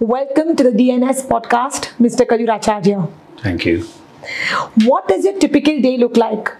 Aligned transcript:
Welcome 0.00 0.54
to 0.54 0.62
the 0.62 0.70
DNS 0.70 1.26
podcast, 1.26 1.88
Mr. 1.98 2.24
Keyur 2.24 2.54
Acharya. 2.54 3.08
Thank 3.38 3.66
you. 3.66 3.82
What 4.84 5.08
does 5.08 5.24
your 5.24 5.36
typical 5.40 5.80
day 5.80 5.96
look 5.96 6.16
like? 6.16 6.52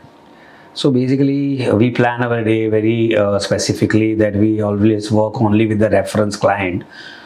So 0.74 0.90
basically, 0.90 1.70
we 1.70 1.92
plan 1.92 2.24
our 2.24 2.42
day 2.42 2.68
very 2.68 3.14
uh, 3.16 3.38
specifically 3.38 4.16
that 4.16 4.34
we 4.34 4.60
always 4.60 5.12
work 5.12 5.40
only 5.40 5.66
with 5.68 5.78
the 5.78 5.88
reference 5.88 6.34
client. 6.34 6.82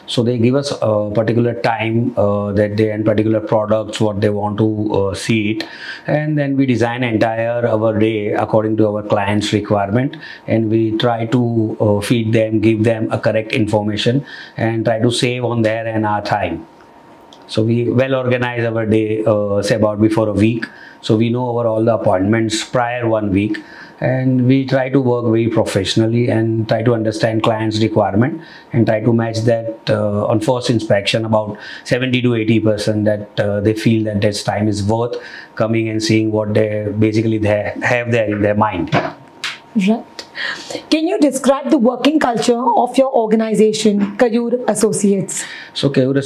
So 0.07 0.23
they 0.23 0.37
give 0.37 0.57
us 0.57 0.73
a 0.83 1.11
particular 1.15 1.55
time 1.55 2.13
uh, 2.19 2.53
that 2.53 2.77
they 2.77 2.91
and 2.91 3.05
particular 3.05 3.41
products 3.41 4.01
what 4.01 4.21
they 4.21 4.31
want 4.31 4.59
to 4.59 4.95
uh, 4.95 5.15
see 5.15 5.53
it, 5.53 5.65
and 6.07 6.37
then 6.37 6.57
we 6.57 6.67
design 6.67 7.05
entire 7.05 7.67
our 7.67 7.99
day 7.99 8.33
according 8.33 8.77
to 8.79 8.89
our 8.89 9.03
client's 9.05 9.53
requirement, 9.53 10.17
and 10.49 10.71
we 10.71 10.99
try 10.99 11.27
to 11.27 11.77
uh, 11.81 12.01
feed 12.01 12.33
them, 12.33 12.61
give 12.61 12.83
them 12.83 13.11
a 13.13 13.19
correct 13.19 13.53
information, 13.53 14.27
and 14.57 14.85
try 14.85 14.99
to 14.99 15.11
save 15.11 15.45
on 15.45 15.63
their 15.63 15.87
and 15.87 16.05
our 16.05 16.21
time. 16.21 16.67
So 17.47 17.63
we 17.63 17.91
well 17.91 18.15
organize 18.15 18.65
our 18.65 18.87
day, 18.87 19.25
uh, 19.25 19.63
say 19.63 19.77
about 19.77 20.01
before 20.01 20.29
a 20.29 20.33
week. 20.33 20.67
So 21.01 21.17
we 21.17 21.31
know 21.31 21.49
over 21.49 21.67
all 21.67 21.85
the 21.85 21.95
appointments 21.95 22.65
prior 22.65 23.09
one 23.09 23.31
week 23.31 23.59
and 24.03 24.47
we 24.49 24.67
try 24.67 24.89
to 24.89 25.01
work 25.01 25.25
very 25.27 25.49
professionally 25.49 26.29
and 26.29 26.69
try 26.69 26.83
to 26.83 26.93
understand 26.93 27.43
clients 27.43 27.81
requirement 27.81 28.43
and 28.73 28.85
try 28.87 28.99
to 29.01 29.13
match 29.13 29.39
that 29.51 29.79
uh, 29.89 30.27
on 30.27 30.41
first 30.41 30.71
inspection 30.71 31.25
about 31.25 31.57
70 31.85 32.21
to 32.23 32.35
80 32.35 32.61
percent 32.61 33.05
that 33.05 33.41
uh, 33.41 33.61
they 33.61 33.75
feel 33.75 34.03
that 34.05 34.21
this 34.21 34.43
time 34.43 34.67
is 34.67 34.83
worth 34.83 35.15
coming 35.55 35.89
and 35.89 36.03
seeing 36.03 36.33
what 36.33 36.53
they 36.53 36.93
basically 36.99 37.39
they 37.39 37.73
have 37.83 38.11
there 38.11 38.35
in 38.35 38.43
their 38.43 38.57
mind 38.57 38.91
right 39.77 40.23
can 40.91 41.07
you 41.07 41.19
describe 41.19 41.71
the 41.71 41.79
working 41.79 42.19
culture 42.19 42.63
of 42.77 42.97
your 42.97 43.13
organization, 43.15 44.17
Keyur 44.17 44.65
Associates? 44.69 45.45
So 45.75 45.91
Keyur 45.91 46.17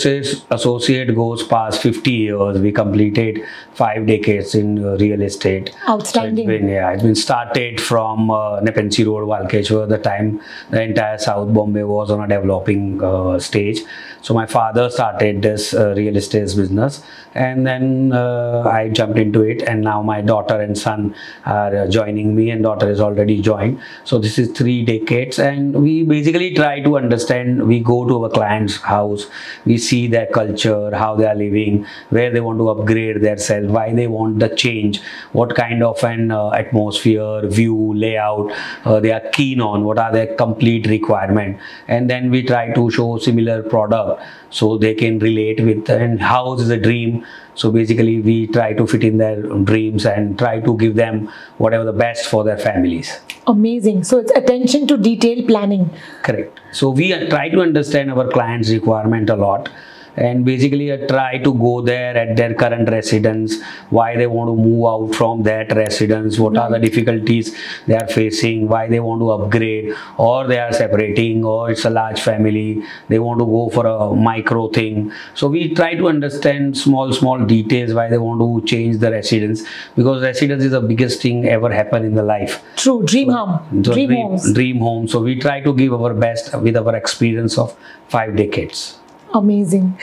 Associate 0.51 1.15
goes 1.15 1.43
past 1.43 1.83
50 1.83 2.11
years. 2.11 2.59
We 2.59 2.73
completed 2.73 3.45
five 3.75 4.07
decades 4.07 4.55
in 4.55 4.85
uh, 4.85 4.97
real 4.97 5.23
estate. 5.23 5.75
Outstanding. 5.89 6.47
So 6.47 6.53
it's 6.53 6.61
been, 6.61 6.69
yeah, 6.69 6.93
it's 6.93 7.03
been 7.03 7.15
started 7.15 7.81
from 7.81 8.31
uh, 8.31 8.61
Nepean 8.61 8.93
Sea 8.93 9.05
Road, 9.05 9.27
Walkeshwar, 9.27 9.89
the 9.89 9.99
time 9.99 10.41
the 10.71 10.83
entire 10.83 11.19
South 11.19 11.53
Bombay 11.53 11.85
was 11.85 12.11
on 12.11 12.21
a 12.21 12.29
developing 12.29 13.03
uh, 13.03 13.39
stage. 13.39 13.81
So 14.23 14.35
my 14.35 14.47
father 14.47 14.91
started 14.91 15.43
this 15.43 15.75
uh, 15.75 15.95
real 15.97 16.17
estate 16.17 16.47
business 16.57 17.03
and 17.35 17.67
then 17.67 18.13
uh, 18.13 18.63
I 18.63 18.89
jumped 18.89 19.19
into 19.19 19.43
it 19.43 19.63
and 19.63 19.83
now 19.83 20.03
my 20.03 20.21
daughter 20.21 20.61
and 20.61 20.77
son 20.77 21.15
are 21.45 21.75
uh, 21.77 21.87
joining 21.89 22.35
me 22.35 22.51
and 22.51 22.63
daughter 22.63 22.91
is 22.91 23.01
already 23.01 23.41
joined. 23.41 23.81
So 24.05 24.19
this 24.19 24.39
is 24.39 24.51
three 24.53 24.85
decades 24.85 25.39
and 25.39 25.75
we 25.75 26.03
basically 26.03 26.55
try 26.55 26.81
to 26.81 26.97
understand, 26.97 27.67
we 27.67 27.81
go 27.81 28.07
to 28.07 28.25
our 28.25 28.31
client's 28.31 28.77
house, 28.77 29.27
we 29.65 29.79
see 29.79 30.07
their 30.07 30.27
culture, 30.27 30.95
how 30.95 31.15
they 31.17 31.27
are 31.27 31.35
living, 31.35 31.87
where 32.11 32.31
they 32.31 32.41
want 32.41 32.59
to 32.59 32.69
upgrade 32.69 33.23
themselves, 33.23 33.69
why 33.69 33.93
they 33.93 34.07
want 34.07 34.39
the 34.39 34.49
change, 34.49 35.01
what 35.33 35.55
kind 35.55 35.83
of 35.83 36.03
an 36.05 36.31
uh, 36.31 36.51
atmosphere, 36.51 37.47
view, 37.47 37.95
layout 37.95 38.53
uh, 38.85 39.01
they 39.01 39.13
are 39.13 39.23
keen 39.33 39.61
on, 39.61 39.85
what 39.85 39.99
are 39.99 40.13
their 40.13 40.35
complete 40.35 40.87
requirement 40.87 41.59
and 41.89 42.11
then 42.11 42.31
we 42.31 42.43
try 42.43 42.73
to 42.73 42.91
show 42.91 43.19
similar 43.19 43.63
product 43.63 44.16
so 44.51 44.79
they 44.79 44.95
can 44.95 45.19
relate 45.19 45.61
with 45.61 45.89
and 45.91 46.21
house 46.21 46.61
is 46.61 46.71
a 46.71 46.77
dream. 46.77 47.25
So 47.55 47.71
basically 47.71 48.21
we 48.21 48.47
try 48.49 48.73
to 48.75 48.87
fit 48.87 49.05
in 49.05 49.19
their 49.19 49.41
dreams 49.41 50.07
and 50.07 50.39
try 50.39 50.61
to 50.61 50.77
give 50.77 50.95
them 50.95 51.31
whatever 51.59 51.85
the 51.85 51.93
best 51.93 52.27
for 52.27 52.45
their 52.45 52.59
families. 52.59 53.19
Amazing. 53.47 54.05
So 54.05 54.19
it's 54.19 54.33
attention 54.33 54.87
to 54.89 54.97
detail 54.97 55.47
planning. 55.47 55.91
Correct. 56.23 56.61
So 56.73 56.91
we 56.91 57.13
try 57.29 57.49
to 57.49 57.61
understand 57.61 58.11
our 58.11 58.29
clients 58.29 58.71
requirement 58.71 59.31
a 59.31 59.37
lot 59.37 59.69
and 60.17 60.45
basically 60.45 60.93
I 60.93 60.99
try 61.07 61.39
to 61.39 61.53
go 61.55 61.81
there 61.81 62.17
at 62.17 62.37
their 62.37 62.55
current 62.55 62.89
residence 62.91 63.61
why 63.91 64.17
they 64.17 64.27
want 64.27 64.49
to 64.49 64.57
move 64.57 64.85
out 64.87 65.15
from 65.15 65.43
that 65.45 65.75
residence 65.77 66.39
what 66.39 66.57
are 66.57 66.71
the 66.71 66.79
difficulties 66.79 67.55
they 67.87 67.97
are 67.97 68.09
facing 68.09 68.69
why 68.69 68.89
they 68.89 69.01
want 69.01 69.21
to 69.21 69.31
upgrade 69.31 69.95
or 70.17 70.47
they 70.47 70.59
are 70.59 70.73
separating 70.73 71.45
or 71.45 71.71
it's 71.71 71.85
a 71.85 71.91
large 71.91 72.21
family 72.21 72.83
they 73.09 73.19
want 73.19 73.39
to 73.39 73.47
go 73.47 73.69
for 73.69 73.87
a 73.87 74.15
micro 74.15 74.69
thing. 74.69 75.13
So 75.35 75.49
we 75.49 75.75
try 75.75 75.95
to 75.95 76.09
understand 76.09 76.77
small 76.77 77.13
small 77.13 77.45
details 77.45 77.95
why 77.95 78.09
they 78.09 78.19
want 78.19 78.41
to 78.41 78.67
change 78.67 78.99
the 78.99 79.11
residence 79.11 79.65
because 79.95 80.23
residence 80.23 80.65
is 80.65 80.73
the 80.73 80.81
biggest 80.81 81.23
thing 81.23 81.47
ever 81.47 81.73
happen 81.73 82.05
in 82.05 82.15
the 82.15 82.23
life. 82.23 82.63
True 82.77 83.03
dream 83.05 83.31
home 83.31 83.85
so 83.85 83.93
dream, 83.93 84.09
dream 84.09 84.29
homes. 84.29 84.53
dream 84.53 84.79
home. 84.79 85.09
So 85.09 85.21
we 85.21 85.39
try 85.39 85.61
to 85.61 85.75
give 85.75 85.93
our 85.93 86.15
best 86.15 86.55
with 86.61 86.77
our 86.77 86.97
experience 86.97 87.59
of 87.59 87.77
five 88.09 88.37
decades 88.37 88.99
amazing. 89.39 89.99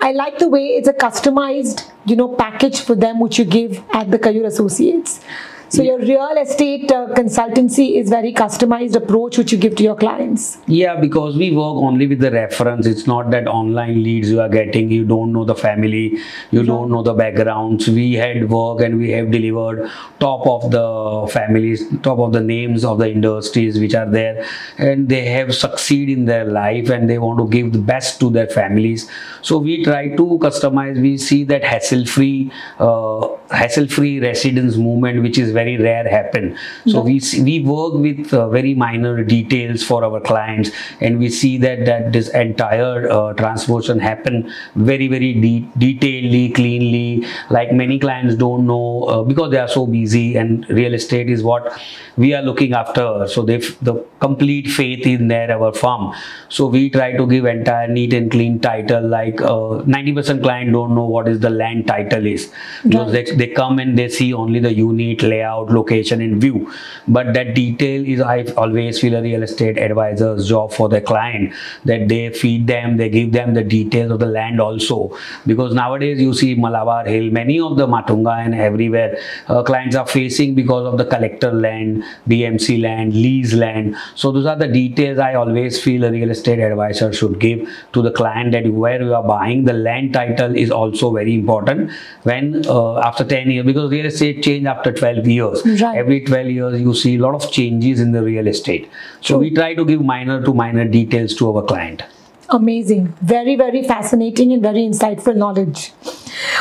I 0.00 0.12
like 0.12 0.38
the 0.38 0.48
way 0.48 0.66
it's 0.78 0.88
a 0.88 0.92
customized 0.92 1.90
you 2.04 2.16
know 2.16 2.28
package 2.28 2.80
for 2.80 2.94
them 2.94 3.20
which 3.20 3.38
you 3.38 3.44
give 3.44 3.82
at 3.92 4.10
the 4.10 4.18
Keyur 4.18 4.46
associates 4.46 5.20
so 5.68 5.82
your 5.82 5.98
real 5.98 6.36
estate 6.40 6.90
uh, 6.92 7.08
consultancy 7.08 7.96
is 7.96 8.08
very 8.08 8.32
customized 8.32 8.94
approach 8.96 9.38
which 9.38 9.52
you 9.52 9.58
give 9.58 9.74
to 9.76 9.82
your 9.82 9.96
clients. 9.96 10.58
Yeah, 10.66 11.00
because 11.00 11.36
we 11.36 11.50
work 11.52 11.76
only 11.76 12.06
with 12.06 12.20
the 12.20 12.30
reference. 12.30 12.86
It's 12.86 13.06
not 13.06 13.30
that 13.30 13.46
online 13.46 14.02
leads 14.02 14.30
you 14.30 14.40
are 14.40 14.48
getting. 14.48 14.90
You 14.90 15.04
don't 15.04 15.32
know 15.32 15.44
the 15.44 15.54
family. 15.54 16.18
You 16.50 16.62
don't 16.62 16.90
know 16.90 17.02
the 17.02 17.14
backgrounds. 17.14 17.88
We 17.88 18.14
had 18.14 18.48
work 18.48 18.80
and 18.80 18.98
we 18.98 19.10
have 19.10 19.30
delivered 19.30 19.90
top 20.20 20.46
of 20.46 20.70
the 20.70 21.30
families, 21.32 21.84
top 22.02 22.18
of 22.18 22.32
the 22.32 22.40
names 22.40 22.84
of 22.84 22.98
the 22.98 23.10
industries 23.10 23.78
which 23.78 23.94
are 23.94 24.10
there, 24.10 24.46
and 24.78 25.08
they 25.08 25.24
have 25.26 25.54
succeed 25.54 26.10
in 26.10 26.24
their 26.24 26.44
life 26.44 26.90
and 26.90 27.10
they 27.10 27.18
want 27.18 27.38
to 27.38 27.48
give 27.48 27.72
the 27.72 27.78
best 27.78 28.20
to 28.20 28.30
their 28.30 28.46
families. 28.46 29.10
So 29.42 29.58
we 29.58 29.84
try 29.84 30.10
to 30.16 30.38
customize. 30.42 31.00
We 31.00 31.18
see 31.18 31.44
that 31.44 31.64
hassle-free, 31.64 32.52
uh, 32.78 33.28
hassle-free 33.50 34.20
residence 34.20 34.76
movement, 34.76 35.22
which 35.22 35.38
is 35.38 35.52
very 35.52 35.76
rare 35.76 36.08
happen. 36.08 36.56
So 36.86 37.00
we 37.00 37.20
we 37.42 37.60
work 37.60 37.94
with 37.94 38.32
uh, 38.32 38.48
very 38.48 38.74
minor 38.74 39.22
details 39.24 39.82
for 39.82 40.04
our 40.04 40.20
clients, 40.20 40.70
and 41.00 41.18
we 41.18 41.28
see 41.28 41.58
that 41.58 41.84
that 41.86 42.12
this 42.12 42.28
entire 42.28 43.08
uh, 43.10 43.32
transformation 43.34 43.98
happen 43.98 44.52
very 44.74 45.08
very 45.08 45.32
de 45.34 45.54
detailedly, 45.78 46.54
cleanly. 46.54 47.26
Like 47.50 47.72
many 47.72 47.98
clients 47.98 48.34
don't 48.34 48.66
know 48.66 49.04
uh, 49.04 49.22
because 49.22 49.50
they 49.50 49.58
are 49.58 49.68
so 49.68 49.86
busy, 49.86 50.36
and 50.36 50.68
real 50.68 50.94
estate 50.94 51.30
is 51.30 51.42
what 51.42 51.72
we 52.16 52.34
are 52.34 52.42
looking 52.42 52.72
after. 52.72 53.26
So 53.28 53.42
they 53.42 53.58
the 53.82 54.04
complete 54.20 54.68
faith 54.68 55.06
in 55.06 55.28
there 55.28 55.50
our 55.52 55.72
firm. 55.72 56.12
So 56.48 56.66
we 56.66 56.90
try 56.90 57.12
to 57.16 57.26
give 57.26 57.44
entire 57.44 57.88
neat 57.88 58.12
and 58.12 58.30
clean 58.30 58.60
title. 58.60 59.06
Like 59.06 59.36
90% 59.36 60.42
client 60.42 60.72
don't 60.72 60.94
know 60.94 61.04
what 61.04 61.28
is 61.28 61.40
the 61.40 61.50
land 61.50 61.86
title 61.86 62.26
is 62.26 62.52
because 62.82 63.12
they, 63.12 63.24
they 63.36 63.48
come 63.48 63.78
and 63.78 63.98
they 63.98 64.08
see 64.08 64.32
only 64.32 64.60
the 64.60 64.72
unit 64.72 65.22
layout 65.22 65.70
location, 65.70 66.20
and 66.20 66.40
view. 66.40 66.72
But 67.08 67.34
that 67.34 67.54
detail 67.54 68.06
is, 68.06 68.20
I 68.20 68.44
always 68.56 69.00
feel 69.00 69.14
a 69.14 69.22
real 69.22 69.42
estate 69.42 69.78
advisor's 69.78 70.48
job 70.48 70.72
for 70.72 70.88
the 70.88 71.00
client 71.00 71.54
that 71.84 72.08
they 72.08 72.30
feed 72.30 72.66
them, 72.66 72.96
they 72.96 73.08
give 73.08 73.32
them 73.32 73.54
the 73.54 73.62
details 73.62 74.10
of 74.10 74.20
the 74.20 74.26
land 74.26 74.60
also. 74.60 75.16
Because 75.46 75.74
nowadays 75.74 76.20
you 76.20 76.32
see 76.34 76.54
Malabar 76.54 77.04
Hill, 77.06 77.30
many 77.30 77.60
of 77.60 77.76
the 77.76 77.86
Matunga 77.86 78.44
and 78.44 78.54
everywhere 78.54 79.18
uh, 79.48 79.62
clients 79.62 79.96
are 79.96 80.06
facing 80.06 80.54
because 80.54 80.86
of 80.86 80.98
the 80.98 81.04
collector 81.04 81.52
land, 81.52 82.02
BMC 82.28 82.80
land, 82.82 83.14
lease 83.14 83.52
land. 83.52 83.96
So 84.14 84.32
those 84.32 84.46
are 84.46 84.56
the 84.56 84.68
details 84.68 85.18
I 85.18 85.34
always 85.34 85.82
feel 85.82 86.04
a 86.04 86.10
real 86.10 86.30
estate 86.30 86.58
advisor 86.58 87.12
should 87.12 87.38
give 87.38 87.68
to 87.92 88.02
the 88.02 88.10
client 88.10 88.52
that 88.52 88.66
where 88.66 89.02
you 89.02 89.14
are 89.14 89.22
buying 89.22 89.64
the 89.64 89.72
land 89.72 90.12
title 90.12 90.56
is 90.56 90.70
also 90.70 91.12
very 91.12 91.34
important 91.34 91.90
when 92.22 92.66
uh, 92.66 92.98
after 92.98 93.24
10 93.26 93.50
years 93.50 93.66
because 93.66 93.90
real 93.90 94.06
estate 94.06 94.42
change 94.42 94.66
after 94.66 94.92
12 94.92 95.26
years. 95.26 95.64
Right. 95.64 95.98
Every 95.98 96.20
12 96.20 96.50
years, 96.50 96.80
you 96.80 96.94
see 96.94 97.16
a 97.16 97.18
lot 97.18 97.34
of 97.34 97.50
changes 97.50 98.00
in 98.00 98.12
the 98.12 98.22
real 98.22 98.46
estate. 98.46 98.90
So 99.20 99.34
True. 99.34 99.38
we 99.38 99.54
try 99.54 99.74
to 99.74 99.84
give 99.84 100.02
minor 100.02 100.42
to 100.44 100.54
minor 100.54 100.84
details 100.84 101.34
to 101.36 101.54
our 101.54 101.62
client. 101.62 102.02
Amazing. 102.48 103.14
Very, 103.22 103.56
very 103.56 103.82
fascinating 103.82 104.52
and 104.52 104.62
very 104.62 104.80
insightful 104.80 105.34
knowledge. 105.34 105.90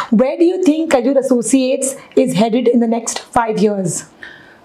Where 0.10 0.38
do 0.38 0.44
you 0.44 0.64
think 0.64 0.92
Keyur 0.92 1.18
Associates 1.18 1.96
is 2.16 2.34
headed 2.34 2.68
in 2.68 2.80
the 2.80 2.88
next 2.88 3.20
five 3.20 3.60
years? 3.60 4.06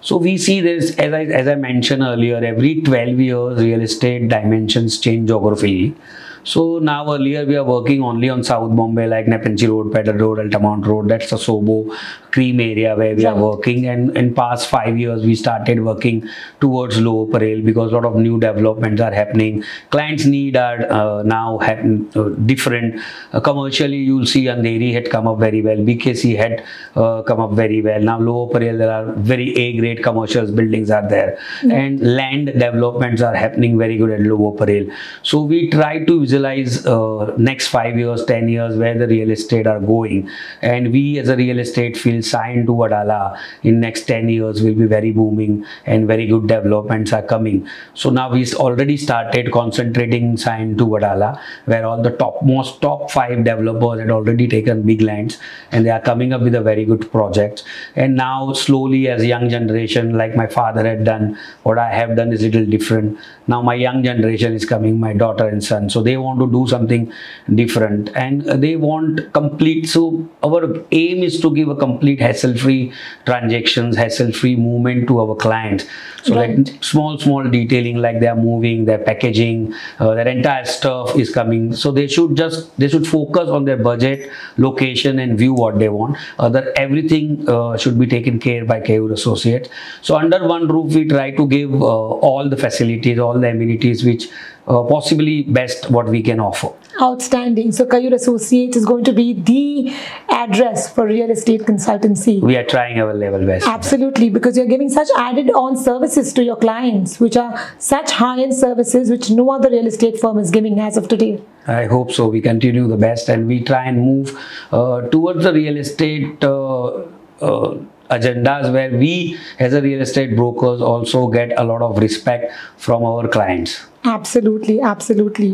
So 0.02 0.16
we 0.16 0.38
see 0.38 0.60
this, 0.62 0.96
as 0.96 1.12
I, 1.12 1.24
as 1.24 1.46
I 1.46 1.56
mentioned 1.56 2.02
earlier, 2.02 2.36
every 2.36 2.80
12 2.80 3.20
years, 3.20 3.62
real 3.62 3.82
estate 3.82 4.28
dimensions 4.28 4.98
change 4.98 5.28
geographically. 5.28 5.94
So 6.42 6.78
now 6.78 7.12
earlier 7.12 7.44
we 7.44 7.56
are 7.56 7.64
working 7.64 8.02
only 8.02 8.28
on 8.30 8.42
South 8.42 8.74
Bombay 8.74 9.06
like 9.06 9.26
Nepean 9.26 9.56
Road, 9.68 9.92
Pedder 9.92 10.16
Road, 10.16 10.38
Altamont 10.38 10.86
Road. 10.86 11.08
That's 11.08 11.30
the 11.30 11.36
Sobo 11.36 11.94
cream 12.30 12.60
area 12.60 12.96
where 12.96 13.14
we 13.14 13.26
right. 13.26 13.34
are 13.34 13.40
working. 13.40 13.86
And 13.86 14.16
in 14.16 14.34
past 14.34 14.68
five 14.68 14.98
years 14.98 15.22
we 15.24 15.34
started 15.34 15.84
working 15.84 16.28
towards 16.60 16.98
Lower 17.00 17.26
Parel 17.26 17.62
because 17.62 17.92
a 17.92 17.94
lot 17.94 18.04
of 18.04 18.16
new 18.16 18.40
developments 18.40 19.02
are 19.02 19.12
happening. 19.12 19.64
Clients 19.90 20.24
need 20.24 20.56
are 20.56 20.90
uh, 20.90 21.22
now 21.22 21.58
happen, 21.58 22.10
uh, 22.14 22.30
different. 22.46 23.00
Uh, 23.32 23.40
commercially 23.40 23.98
you'll 23.98 24.26
see 24.26 24.44
Andheri 24.44 24.92
had 24.92 25.10
come 25.10 25.28
up 25.28 25.38
very 25.38 25.60
well. 25.60 25.76
BKC 25.76 26.36
had 26.36 26.64
uh, 26.96 27.22
come 27.22 27.40
up 27.40 27.52
very 27.52 27.82
well. 27.82 28.00
Now 28.00 28.18
Lower 28.18 28.50
Parel 28.50 28.78
there 28.78 28.92
are 28.92 29.12
very 29.12 29.54
A 29.56 29.76
grade 29.76 30.02
commercial 30.02 30.50
buildings 30.50 30.90
are 30.90 31.06
there. 31.06 31.38
And 31.62 32.00
land 32.00 32.46
developments 32.46 33.20
are 33.20 33.34
happening 33.34 33.76
very 33.76 33.98
good 33.98 34.10
at 34.10 34.20
Lower 34.20 34.56
Parel. 34.56 34.86
So 35.22 35.42
we 35.42 35.68
try 35.68 36.04
to 36.04 36.26
visualize 36.30 36.86
uh, 36.86 37.34
next 37.36 37.68
five 37.68 37.98
years, 37.98 38.24
ten 38.24 38.48
years 38.48 38.76
where 38.76 38.96
the 38.96 39.06
real 39.06 39.30
estate 39.30 39.66
are 39.66 39.80
going, 39.80 40.28
and 40.62 40.92
we 40.92 41.18
as 41.18 41.28
a 41.28 41.36
real 41.36 41.58
estate 41.58 41.96
feel 41.96 42.22
Sion 42.22 42.66
to 42.66 42.72
Wadala 42.72 43.38
in 43.62 43.80
next 43.80 44.04
ten 44.04 44.28
years 44.28 44.62
will 44.62 44.74
be 44.74 44.86
very 44.86 45.10
booming 45.10 45.64
and 45.86 46.06
very 46.06 46.26
good 46.26 46.46
developments 46.46 47.12
are 47.12 47.22
coming. 47.22 47.66
So 47.94 48.10
now 48.10 48.30
we 48.32 48.46
already 48.54 48.96
started 48.96 49.50
concentrating 49.50 50.36
Sion 50.36 50.76
to 50.78 50.86
Wadala, 50.86 51.40
where 51.64 51.84
all 51.84 52.02
the 52.02 52.14
top 52.22 52.42
most 52.42 52.80
top 52.80 53.10
five 53.10 53.44
developers 53.44 54.00
had 54.00 54.10
already 54.10 54.46
taken 54.46 54.82
big 54.82 55.02
lands 55.02 55.38
and 55.72 55.84
they 55.84 55.90
are 55.90 56.00
coming 56.00 56.32
up 56.32 56.42
with 56.42 56.54
a 56.54 56.60
very 56.60 56.84
good 56.84 57.10
project. 57.10 57.64
And 57.96 58.16
now 58.16 58.52
slowly 58.52 59.08
as 59.08 59.24
young 59.24 59.48
generation, 59.48 60.16
like 60.16 60.36
my 60.36 60.46
father 60.46 60.86
had 60.86 61.04
done, 61.04 61.38
what 61.64 61.78
I 61.78 61.92
have 61.92 62.16
done 62.16 62.32
is 62.32 62.42
little 62.42 62.66
different. 62.66 63.18
Now 63.48 63.62
my 63.62 63.74
young 63.74 64.04
generation 64.04 64.52
is 64.52 64.64
coming, 64.64 65.00
my 65.00 65.12
daughter 65.12 65.48
and 65.48 65.64
son. 65.64 65.90
So 65.90 66.02
they 66.02 66.16
want 66.20 66.38
to 66.40 66.48
do 66.50 66.66
something 66.68 67.12
different 67.54 68.10
and 68.14 68.42
they 68.64 68.76
want 68.76 69.32
complete. 69.32 69.88
So 69.88 70.28
our 70.44 70.62
aim 70.92 71.22
is 71.24 71.40
to 71.40 71.54
give 71.54 71.68
a 71.68 71.76
complete 71.76 72.20
hassle-free 72.20 72.92
transactions, 73.26 73.96
hassle-free 73.96 74.56
movement 74.56 75.08
to 75.08 75.20
our 75.20 75.34
clients. 75.46 75.86
So 76.22 76.34
Right. 76.36 76.56
like 76.58 76.84
small, 76.84 77.18
small 77.18 77.44
detailing 77.48 77.96
like 77.96 78.20
they 78.20 78.26
are 78.26 78.36
moving, 78.36 78.84
their 78.84 78.98
packaging, 78.98 79.74
uh, 79.98 80.14
their 80.14 80.28
entire 80.28 80.64
stuff 80.66 81.16
is 81.18 81.30
coming. 81.30 81.72
So 81.72 81.92
they 81.92 82.06
should 82.06 82.36
just, 82.36 82.76
they 82.78 82.88
should 82.88 83.06
focus 83.06 83.48
on 83.48 83.64
their 83.64 83.78
budget, 83.78 84.30
location 84.58 85.18
and 85.18 85.38
view 85.38 85.54
what 85.54 85.78
they 85.78 85.88
want. 85.88 86.18
Other 86.38 86.72
everything 86.76 87.48
uh, 87.48 87.76
should 87.76 87.98
be 87.98 88.06
taken 88.06 88.38
care 88.38 88.64
by 88.64 88.80
Keyur 88.80 89.12
Associates. 89.12 89.68
So 90.02 90.16
under 90.16 90.46
one 90.46 90.68
roof, 90.68 90.94
we 90.94 91.06
try 91.08 91.30
to 91.32 91.48
give 91.48 91.72
uh, 91.72 91.86
all 92.30 92.48
the 92.48 92.56
facilities, 92.56 93.18
all 93.18 93.38
the 93.38 93.50
amenities 93.50 94.04
which 94.04 94.28
uh, 94.70 94.82
possibly 94.84 95.42
best 95.42 95.90
what 95.90 96.06
we 96.06 96.22
can 96.22 96.38
offer. 96.38 96.68
Outstanding. 97.02 97.72
So 97.72 97.86
Keyur 97.86 98.12
Associates 98.14 98.76
is 98.76 98.86
going 98.86 99.04
to 99.04 99.12
be 99.12 99.32
the 99.32 99.94
address 100.28 100.92
for 100.92 101.06
real 101.06 101.30
estate 101.30 101.62
consultancy. 101.62 102.40
We 102.40 102.56
are 102.56 102.64
trying 102.64 103.00
our 103.00 103.12
level 103.12 103.44
best. 103.46 103.66
Absolutely, 103.66 104.30
because 104.30 104.56
you're 104.56 104.72
giving 104.74 104.88
such 104.88 105.08
added 105.16 105.50
on 105.50 105.76
services 105.76 106.32
to 106.34 106.44
your 106.44 106.56
clients, 106.56 107.18
which 107.18 107.36
are 107.36 107.58
such 107.78 108.12
high 108.12 108.40
end 108.40 108.54
services 108.54 109.10
which 109.10 109.30
no 109.30 109.50
other 109.50 109.70
real 109.70 109.86
estate 109.86 110.20
firm 110.20 110.38
is 110.38 110.50
giving 110.50 110.78
as 110.78 110.96
of 110.96 111.08
today. 111.08 111.42
I 111.66 111.86
hope 111.86 112.12
so. 112.12 112.28
We 112.28 112.40
continue 112.40 112.86
the 112.86 112.96
best 112.96 113.28
and 113.28 113.46
we 113.46 113.62
try 113.62 113.86
and 113.86 114.00
move 114.00 114.38
uh, 114.72 115.02
towards 115.02 115.44
the 115.44 115.52
real 115.52 115.76
estate 115.76 116.44
uh, 116.44 117.02
uh, 117.40 117.78
agendas 118.10 118.72
where 118.72 118.90
we, 118.90 119.38
as 119.58 119.72
a 119.72 119.82
real 119.82 120.00
estate 120.00 120.36
brokers, 120.36 120.80
also 120.80 121.28
get 121.28 121.52
a 121.58 121.64
lot 121.64 121.82
of 121.82 121.98
respect 121.98 122.52
from 122.76 123.04
our 123.04 123.28
clients. 123.28 123.86
Absolutely, 124.04 124.80
absolutely. 124.80 125.52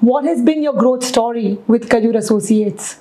What 0.00 0.24
has 0.24 0.42
been 0.42 0.62
your 0.62 0.74
growth 0.74 1.02
story 1.02 1.58
with 1.66 1.88
Keyur 1.88 2.16
Associates? 2.16 3.00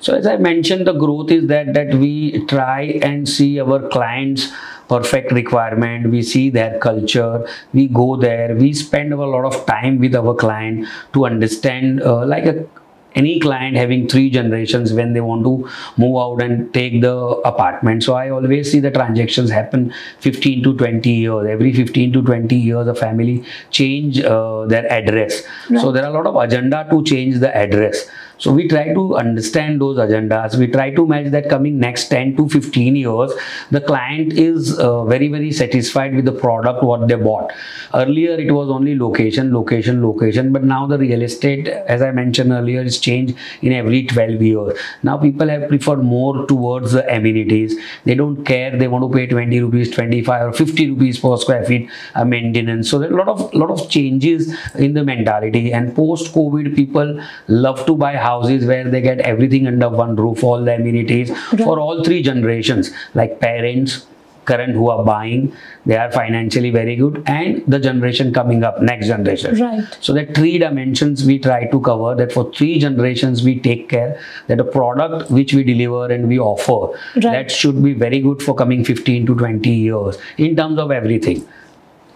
So 0.00 0.14
as 0.14 0.26
I 0.26 0.36
mentioned, 0.36 0.86
the 0.86 0.92
growth 0.92 1.30
is 1.30 1.46
that 1.48 1.72
that 1.74 1.94
we 1.94 2.44
try 2.46 2.82
and 3.02 3.28
see 3.28 3.58
our 3.60 3.88
clients 3.88 4.52
perfect 4.88 5.32
requirement 5.32 6.10
we 6.10 6.22
see 6.22 6.50
their 6.50 6.78
culture 6.78 7.46
we 7.72 7.86
go 7.88 8.16
there 8.16 8.54
we 8.54 8.72
spend 8.72 9.12
a 9.14 9.16
lot 9.16 9.44
of 9.44 9.64
time 9.66 9.98
with 9.98 10.14
our 10.14 10.34
client 10.34 10.86
to 11.14 11.24
understand 11.24 12.02
uh, 12.02 12.24
like 12.26 12.44
a 12.44 12.66
any 13.14 13.38
client 13.40 13.76
having 13.76 14.08
three 14.08 14.30
generations 14.30 14.92
when 14.92 15.12
they 15.12 15.20
want 15.20 15.44
to 15.44 15.68
move 15.96 16.16
out 16.16 16.42
and 16.42 16.72
take 16.74 17.00
the 17.00 17.14
apartment. 17.52 18.02
So 18.02 18.14
i 18.14 18.30
always 18.30 18.70
see 18.70 18.80
the 18.80 18.90
transactions 18.90 19.50
happen 19.50 19.92
15 20.20 20.62
to 20.64 20.76
20 20.76 21.10
years. 21.10 21.46
Every 21.48 21.72
15 21.72 22.12
to 22.14 22.22
20 22.22 22.56
years 22.56 22.86
a 22.86 22.94
family 22.94 23.44
change 23.70 24.20
uh, 24.20 24.66
their 24.66 24.90
address. 24.90 25.42
So 25.80 25.92
there 25.92 26.04
are 26.04 26.10
a 26.10 26.12
lot 26.12 26.26
of 26.26 26.36
agenda 26.36 26.86
to 26.90 27.02
change 27.04 27.38
the 27.38 27.54
address 27.56 28.08
so 28.38 28.52
we 28.52 28.68
try 28.68 28.92
to 28.92 29.16
understand 29.16 29.80
those 29.80 29.96
agendas. 29.98 30.56
We 30.56 30.66
try 30.66 30.90
to 30.94 31.06
match 31.06 31.30
that 31.30 31.48
coming 31.48 31.78
next 31.78 32.08
10 32.08 32.36
to 32.36 32.48
15 32.48 32.96
years 32.96 33.32
the 33.70 33.80
client 33.80 34.32
is 34.32 34.78
uh, 34.78 35.04
very 35.04 35.28
very 35.28 35.52
satisfied 35.52 36.14
with 36.14 36.24
the 36.24 36.32
product 36.32 36.82
what 36.82 37.08
they 37.08 37.14
bought. 37.14 37.52
Earlier 37.94 38.32
it 38.32 38.50
was 38.52 38.68
only 38.68 38.96
location 38.98 39.52
location 39.52 40.02
location 40.02 40.52
but 40.52 40.64
now 40.64 40.86
the 40.86 40.98
real 40.98 41.22
estate 41.22 41.68
as 41.68 42.02
i 42.02 42.10
mentioned 42.10 42.52
earlier 42.52 42.82
is 42.82 42.98
changed 42.98 43.36
in 43.62 43.72
every 43.72 44.04
12 44.06 44.42
years. 44.42 44.78
Now 45.02 45.16
people 45.18 45.48
have 45.48 45.68
preferred 45.68 46.02
more 46.02 46.46
towards 46.46 46.92
the 46.92 47.04
amenities. 47.14 47.76
They 48.04 48.14
don't 48.14 48.44
care. 48.44 48.76
They 48.76 48.88
want 48.88 49.10
to 49.10 49.16
pay 49.16 49.26
20 49.26 49.60
rupees 49.60 49.90
25 49.90 50.48
or 50.48 50.52
50 50.52 50.90
rupees 50.90 51.20
per 51.20 51.36
square 51.36 51.64
feet 51.64 51.90
uh, 52.14 52.24
maintenance. 52.24 52.90
So 52.90 52.98
a 52.98 53.08
lot 53.08 53.28
of 53.28 53.54
lot 53.54 53.70
of 53.70 53.88
changes 53.88 54.54
in 54.74 54.94
the 54.94 55.04
mentality. 55.04 55.72
And 55.72 55.94
post 55.94 56.32
covid 56.34 56.74
people 56.74 57.20
love 57.48 57.84
to 57.86 57.96
buy 57.96 58.16
houses 58.16 58.33
where 58.42 58.88
they 58.90 59.00
get 59.00 59.20
everything 59.20 59.66
under 59.66 59.88
one 59.88 60.16
roof 60.16 60.42
all 60.44 60.64
the 60.64 60.74
amenities 60.74 61.30
for 61.62 61.78
all 61.80 62.02
three 62.04 62.22
generations 62.22 62.90
like 63.14 63.38
parents 63.40 64.06
current 64.48 64.74
who 64.74 64.90
are 64.90 65.02
buying 65.04 65.50
they 65.86 65.96
are 65.96 66.10
financially 66.12 66.70
very 66.70 66.96
good 66.96 67.22
and 67.26 67.62
the 67.66 67.78
generation 67.78 68.30
coming 68.38 68.62
up 68.62 68.82
next 68.82 69.06
generation 69.06 69.58
Right. 69.58 69.84
so 70.00 70.12
that 70.12 70.34
three 70.34 70.58
dimensions 70.58 71.24
we 71.24 71.38
try 71.38 71.64
to 71.70 71.80
cover 71.80 72.14
that 72.14 72.30
for 72.30 72.44
three 72.52 72.78
generations 72.78 73.42
we 73.42 73.58
take 73.58 73.88
care 73.88 74.20
that 74.48 74.60
a 74.60 74.64
product 74.64 75.30
which 75.30 75.54
we 75.54 75.64
deliver 75.64 76.12
and 76.12 76.28
we 76.28 76.38
offer 76.38 76.78
Right. 77.14 77.22
that 77.22 77.50
should 77.50 77.82
be 77.82 77.94
very 77.94 78.20
good 78.20 78.42
for 78.42 78.54
coming 78.54 78.84
15 78.84 79.24
to 79.26 79.34
20 79.34 79.70
years 79.70 80.18
in 80.36 80.54
terms 80.56 80.78
of 80.78 80.90
everything 80.90 81.46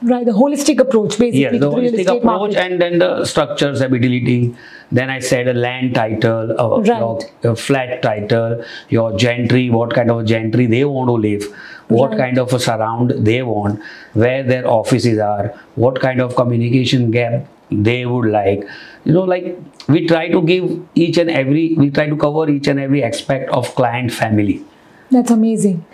Right, 0.01 0.25
the 0.25 0.31
holistic 0.31 0.79
approach 0.79 1.19
basically 1.19 1.41
Yes, 1.41 1.53
the 1.53 1.59
the 1.59 1.71
holistic 1.71 2.03
approach 2.07 2.23
market. 2.23 2.57
and 2.57 2.81
then 2.81 2.99
the 3.01 3.25
structures, 3.25 3.81
ability. 3.81 4.55
Then 4.91 5.11
I 5.11 5.19
said 5.19 5.49
a 5.49 5.53
land 5.55 5.95
title, 5.95 6.55
uh, 6.59 6.79
Right. 6.81 6.87
your, 6.87 7.19
your 7.43 7.57
flat 7.57 8.01
title, 8.03 8.65
your 8.89 9.17
gentry, 9.19 9.69
what 9.71 9.93
kind 9.95 10.11
of 10.11 10.25
gentry 10.25 10.67
they 10.67 10.85
want 10.85 11.09
to 11.09 11.13
live, 11.15 11.45
what 11.89 12.11
Right. 12.11 12.19
kind 12.19 12.39
of 12.39 12.53
a 12.55 12.59
surround 12.59 13.11
they 13.31 13.43
want, 13.43 13.81
where 14.15 14.43
their 14.43 14.67
offices 14.67 15.19
are, 15.19 15.53
what 15.75 16.01
kind 16.01 16.21
of 16.21 16.35
communication 16.37 17.11
gap 17.11 17.47
they 17.71 18.07
would 18.07 18.31
like. 18.31 18.67
You 19.05 19.13
know, 19.13 19.25
like 19.25 19.59
we 19.89 20.07
try 20.07 20.29
to 20.29 20.43
give 20.43 20.81
each 20.95 21.19
and 21.19 21.31
every, 21.31 21.75
we 21.77 21.91
try 21.91 22.09
to 22.09 22.17
cover 22.17 22.49
each 22.49 22.67
and 22.69 22.81
every 22.81 23.03
aspect 23.05 23.51
of 23.51 23.75
client 23.75 24.11
family. 24.13 24.63
That's 25.11 25.31
amazing. 25.31 25.87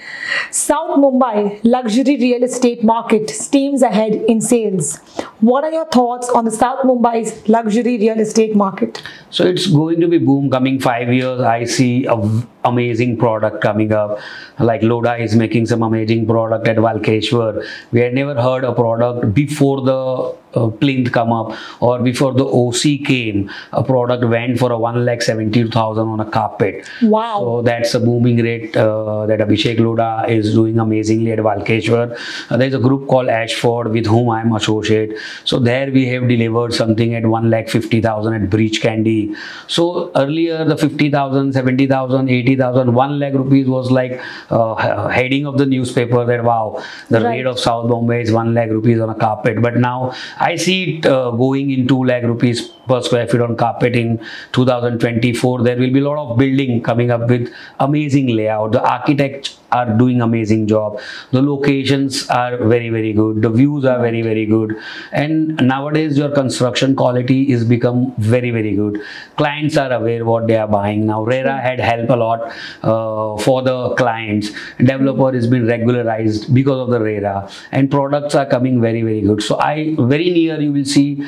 South 0.50 0.98
Mumbai 0.98 1.60
luxury 1.62 2.16
real 2.16 2.42
estate 2.42 2.82
market 2.82 3.30
steams 3.30 3.82
ahead 3.82 4.12
in 4.12 4.40
sales. 4.40 4.96
What 5.40 5.62
are 5.62 5.70
your 5.70 5.86
thoughts 5.86 6.28
on 6.30 6.44
the 6.44 6.50
South 6.50 6.80
Mumbai's 6.80 7.48
luxury 7.48 7.96
real 7.98 8.18
estate 8.18 8.56
market? 8.56 9.02
So 9.30 9.44
it's 9.44 9.68
going 9.68 10.00
to 10.00 10.08
be 10.08 10.18
boom 10.18 10.50
coming 10.50 10.80
five 10.80 11.12
years. 11.12 11.40
I 11.40 11.64
see 11.64 12.06
a 12.06 12.16
amazing 12.64 13.16
product 13.16 13.60
coming 13.62 13.92
up. 13.92 14.18
Like 14.58 14.82
Lodha 14.82 15.18
is 15.18 15.34
making 15.34 15.66
some 15.66 15.82
amazing 15.82 16.26
product 16.26 16.66
at 16.68 16.76
Walkeshwar. 16.76 17.66
We 17.92 18.00
had 18.00 18.14
never 18.14 18.40
heard 18.40 18.64
a 18.64 18.72
product 18.72 19.34
before 19.34 19.80
the 19.82 20.34
uh, 20.54 20.68
plinth 20.68 21.10
come 21.12 21.32
up 21.32 21.56
or 21.80 21.98
before 22.00 22.32
the 22.32 22.44
OC 22.44 23.06
came. 23.06 23.50
A 23.72 23.82
product 23.82 24.24
went 24.24 24.58
for 24.58 24.70
a 24.72 24.78
one 24.78 25.04
lakh 25.04 25.22
seventy 25.22 25.68
thousand 25.68 26.08
on 26.08 26.20
a 26.20 26.30
carpet. 26.30 26.88
Wow. 27.02 27.40
So 27.40 27.62
that's 27.62 27.94
a 27.94 28.00
booming 28.00 28.38
rate 28.38 28.76
uh, 28.76 29.26
that 29.26 29.40
Abhishek 29.40 29.78
Lodha 29.78 30.28
is 30.28 30.52
doing 30.54 30.78
amazingly 30.78 31.32
at 31.32 31.40
Walkeshwar. 31.40 32.16
Uh, 32.50 32.56
there's 32.56 32.74
a 32.74 32.78
group 32.78 33.08
called 33.08 33.28
Ashford 33.28 33.88
with 33.88 34.06
whom 34.06 34.30
I'm 34.30 34.54
associate. 34.54 35.18
So 35.44 35.58
there 35.58 35.90
we 35.90 36.06
have 36.08 36.28
delivered 36.28 36.72
something 36.74 37.14
at 37.14 37.26
one 37.26 37.50
lakh 37.50 37.68
fifty 37.68 38.00
thousand 38.00 38.34
at 38.34 38.50
Breach 38.50 38.80
Candy. 38.80 39.34
So 39.66 40.12
earlier 40.14 40.64
the 40.64 40.76
50,000, 40.76 41.52
70,000, 41.52 42.28
80,000, 42.28 42.53
1 42.60 43.18
lakh 43.18 43.34
rupees 43.34 43.66
was 43.66 43.90
like 43.90 44.20
uh, 44.50 45.08
heading 45.08 45.46
of 45.46 45.58
the 45.58 45.66
newspaper 45.66 46.24
that 46.24 46.44
wow, 46.44 46.82
the 47.10 47.20
Right. 47.20 47.36
rate 47.38 47.46
of 47.46 47.58
South 47.58 47.88
Bombay 47.88 48.22
is 48.22 48.32
1 48.32 48.54
lakh 48.54 48.70
rupees 48.70 49.00
on 49.00 49.10
a 49.10 49.14
carpet. 49.14 49.60
But 49.62 49.76
now 49.76 50.12
I 50.38 50.56
see 50.56 50.98
it 50.98 51.06
uh, 51.06 51.30
going 51.30 51.70
in 51.70 51.86
2 51.88 52.04
lakh 52.04 52.22
rupees 52.24 52.68
per 52.88 53.00
square 53.02 53.26
feet 53.26 53.40
on 53.40 53.56
carpet 53.56 53.96
in 53.96 54.20
2024. 54.52 55.62
There 55.62 55.76
will 55.76 55.92
be 55.92 56.00
a 56.00 56.08
lot 56.08 56.18
of 56.18 56.38
building 56.38 56.82
coming 56.82 57.10
up 57.10 57.28
with 57.28 57.52
amazing 57.80 58.28
layout. 58.28 58.72
The 58.72 58.82
architects 58.82 59.58
are 59.80 59.96
doing 60.02 60.20
amazing 60.26 60.66
job. 60.66 61.00
The 61.32 61.42
locations 61.42 62.28
are 62.28 62.56
very 62.72 62.90
very 62.96 63.12
good. 63.12 63.42
The 63.42 63.50
views 63.50 63.84
are 63.84 63.98
very 64.00 64.22
very 64.22 64.46
good. 64.46 64.76
And 65.12 65.56
nowadays 65.72 66.18
your 66.22 66.30
construction 66.40 66.96
quality 67.02 67.38
is 67.52 67.64
become 67.64 68.14
very 68.18 68.50
very 68.58 68.74
good. 68.74 69.00
Clients 69.36 69.76
are 69.76 69.92
aware 69.92 70.24
what 70.24 70.46
they 70.46 70.56
are 70.56 70.68
buying 70.68 71.06
now. 71.06 71.24
RERA 71.24 71.56
had 71.68 71.80
helped 71.80 72.10
a 72.10 72.16
lot 72.16 72.52
uh, 72.82 73.36
for 73.46 73.62
the 73.62 73.94
clients. 74.02 74.50
Developer 74.78 75.32
has 75.32 75.46
been 75.46 75.66
regularized 75.66 76.54
because 76.54 76.78
of 76.86 76.90
the 76.90 77.00
RERA, 77.00 77.48
and 77.72 77.90
products 77.90 78.34
are 78.34 78.46
coming 78.46 78.80
very 78.80 79.02
very 79.02 79.20
good. 79.20 79.42
So 79.42 79.58
I 79.58 79.96
very 79.98 80.30
near 80.30 80.60
you 80.60 80.72
will 80.72 80.84
see 80.84 81.26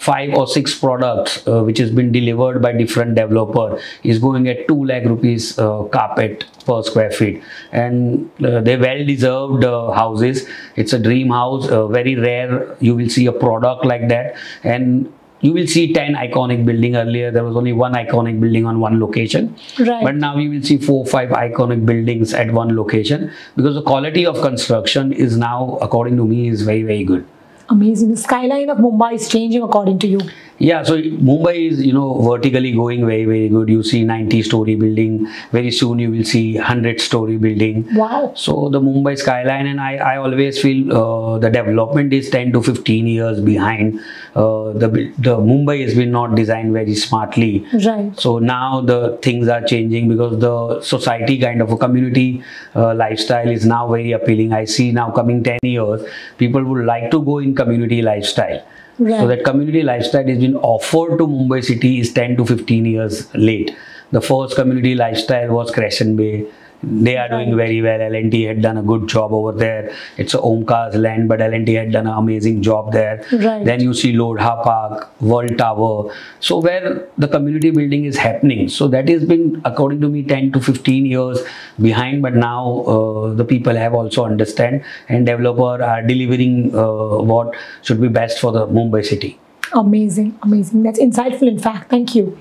five 0.00 0.32
or 0.34 0.46
six 0.46 0.74
products 0.82 1.46
uh, 1.46 1.62
which 1.62 1.78
has 1.78 1.90
been 1.90 2.10
delivered 2.10 2.62
by 2.62 2.72
different 2.72 3.14
developer 3.14 3.78
is 4.02 4.18
going 4.18 4.48
at 4.48 4.66
2 4.66 4.84
lakh 4.90 5.04
rupees 5.04 5.58
uh, 5.58 5.82
carpet 5.96 6.44
per 6.64 6.82
square 6.82 7.10
feet. 7.10 7.42
And 7.70 8.30
uh, 8.42 8.62
they 8.62 8.76
well 8.78 9.04
deserved 9.04 9.64
uh, 9.64 9.90
houses. 9.90 10.48
It's 10.76 10.94
a 10.94 10.98
dream 10.98 11.28
house 11.28 11.68
uh, 11.68 11.86
very 11.86 12.14
rare. 12.16 12.76
You 12.80 12.96
will 12.96 13.10
see 13.10 13.26
a 13.26 13.32
product 13.32 13.84
like 13.84 14.08
that. 14.08 14.36
And 14.64 15.12
you 15.42 15.52
will 15.52 15.66
see 15.66 15.92
10 15.92 16.14
iconic 16.14 16.64
building. 16.64 16.96
Earlier 16.96 17.30
there 17.30 17.44
was 17.44 17.56
only 17.56 17.74
one 17.74 17.92
iconic 17.92 18.40
building 18.40 18.64
on 18.64 18.80
one 18.80 18.98
location. 19.00 19.54
Right. 19.78 20.02
but 20.02 20.14
now 20.14 20.38
you 20.38 20.48
will 20.50 20.62
see 20.62 20.78
four 20.78 21.04
five 21.06 21.28
iconic 21.40 21.84
buildings 21.84 22.32
at 22.32 22.50
one 22.52 22.74
location 22.74 23.30
because 23.56 23.74
the 23.74 23.82
quality 23.82 24.24
of 24.24 24.40
construction 24.40 25.12
is 25.12 25.36
now 25.36 25.78
according 25.82 26.16
to 26.16 26.26
me 26.32 26.48
is 26.48 26.62
very 26.62 26.82
very 26.82 27.04
good 27.04 27.26
Amazing. 27.70 28.10
The 28.10 28.16
skyline 28.16 28.68
of 28.68 28.78
Mumbai 28.78 29.14
is 29.14 29.28
changing 29.28 29.62
according 29.62 29.98
to 30.00 30.06
you. 30.06 30.20
Yeah 30.68 30.82
so 30.88 30.94
mumbai 31.28 31.52
is 31.66 31.78
you 31.84 31.92
know 31.96 32.08
vertically 32.24 32.70
going 32.78 33.04
very 33.10 33.24
very 33.30 33.48
good 33.54 33.68
you 33.74 33.82
see 33.90 34.00
90 34.08 34.42
story 34.48 34.74
building 34.82 35.14
very 35.56 35.70
soon 35.70 35.98
you 36.04 36.10
will 36.14 36.24
see 36.32 36.42
100 36.56 37.00
story 37.00 37.36
building 37.44 37.86
Wow. 38.00 38.32
so 38.34 38.68
the 38.68 38.80
Mumbai 38.80 39.16
skyline, 39.18 39.66
and 39.66 39.80
I, 39.80 39.96
I 39.96 40.16
always 40.18 40.60
feel 40.60 40.92
uh, 40.96 41.38
the 41.38 41.48
development 41.50 42.12
is 42.12 42.28
10 42.30 42.52
to 42.52 42.62
15 42.62 43.06
years 43.06 43.40
behind. 43.40 44.00
Uh, 44.34 44.72
the 44.82 44.88
the 45.26 45.36
Mumbai 45.50 45.76
has 45.82 45.94
been 45.94 46.10
not 46.10 46.34
designed 46.34 46.72
very 46.72 46.94
smartly. 46.94 47.66
Right. 47.86 48.18
So 48.24 48.38
now 48.38 48.80
the 48.80 49.18
things 49.22 49.48
are 49.48 49.60
changing 49.62 50.08
because 50.08 50.38
the 50.40 50.80
society 50.82 51.38
kind 51.38 51.60
of 51.62 51.72
a 51.72 51.76
community 51.76 52.42
uh, 52.74 52.94
lifestyle 52.94 53.48
is 53.48 53.66
now 53.66 53.88
very 53.88 54.12
appealing. 54.12 54.52
I 54.52 54.64
see 54.66 54.90
now 54.92 55.10
coming 55.10 55.42
10 55.42 55.58
years, 55.62 56.02
people 56.38 56.62
would 56.64 56.84
like 56.84 57.10
to 57.16 57.22
go 57.22 57.38
in 57.38 57.54
community 57.54 58.02
lifestyle. 58.02 58.62
Right. 59.00 59.18
So 59.20 59.26
that 59.28 59.44
community 59.44 59.82
lifestyle 59.82 60.26
has 60.26 60.38
been 60.38 60.56
offered 60.56 61.16
to 61.18 61.26
Mumbai 61.26 61.64
city 61.64 62.00
is 62.00 62.12
10 62.12 62.36
to 62.36 62.44
15 62.44 62.84
years 62.84 63.34
late. 63.34 63.74
The 64.12 64.20
first 64.20 64.56
community 64.56 64.94
lifestyle 64.94 65.52
was 65.52 65.70
Crescent 65.70 66.18
Bay. 66.18 66.46
They 66.82 67.16
are 67.16 67.28
doing 67.28 67.56
very 67.56 67.82
well. 67.82 68.00
L&T 68.00 68.42
had 68.44 68.62
done 68.62 68.78
a 68.78 68.82
good 68.82 69.06
job 69.08 69.32
over 69.32 69.52
there. 69.52 69.94
It's 70.16 70.34
a 70.34 70.38
Omkar's 70.38 70.94
land, 70.96 71.28
but 71.28 71.40
L&T 71.42 71.74
had 71.74 71.92
done 71.92 72.06
an 72.06 72.14
amazing 72.14 72.62
job 72.62 72.92
there. 72.92 73.24
Right. 73.32 73.64
Then 73.64 73.80
you 73.80 73.92
see 73.92 74.14
Lodha 74.14 74.62
Park, 74.62 75.10
World 75.20 75.58
Tower. 75.58 76.14
So 76.40 76.58
where 76.58 77.06
the 77.18 77.28
community 77.28 77.70
building 77.70 78.06
is 78.06 78.16
happening. 78.16 78.68
So 78.68 78.88
that 78.88 79.08
has 79.08 79.24
been, 79.24 79.60
according 79.64 80.00
to 80.00 80.08
me, 80.08 80.22
10 80.22 80.52
to 80.52 80.60
15 80.60 81.04
years 81.04 81.40
behind. 81.80 82.22
But 82.22 82.34
now 82.34 82.80
uh, 82.80 83.34
the 83.34 83.44
people 83.44 83.76
have 83.76 83.94
also 83.94 84.24
understand 84.24 84.82
and 85.08 85.26
developer 85.26 85.82
are 85.82 86.02
delivering 86.02 86.74
uh, 86.74 87.22
what 87.22 87.54
should 87.82 88.00
be 88.00 88.08
best 88.08 88.38
for 88.38 88.52
the 88.52 88.66
Mumbai 88.66 89.04
city. 89.04 89.38
Amazing, 89.72 90.36
amazing. 90.42 90.82
That's 90.82 90.98
insightful, 90.98 91.46
in 91.46 91.58
fact. 91.58 91.90
Thank 91.90 92.16
you. 92.16 92.40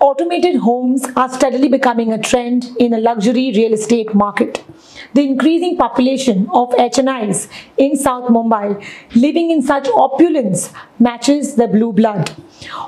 Automated 0.00 0.56
homes 0.56 1.04
are 1.14 1.28
steadily 1.28 1.68
becoming 1.68 2.10
a 2.10 2.18
trend 2.18 2.70
in 2.78 2.94
a 2.94 2.98
luxury 2.98 3.52
real 3.54 3.74
estate 3.74 4.14
market. 4.14 4.64
The 5.12 5.22
increasing 5.22 5.76
population 5.76 6.48
of 6.54 6.70
HNIs 6.70 7.48
in 7.76 7.96
South 7.96 8.30
Mumbai 8.30 8.82
living 9.14 9.50
in 9.50 9.60
such 9.60 9.88
opulence 9.88 10.72
matches 10.98 11.56
the 11.56 11.68
blue 11.68 11.92
blood. 11.92 12.30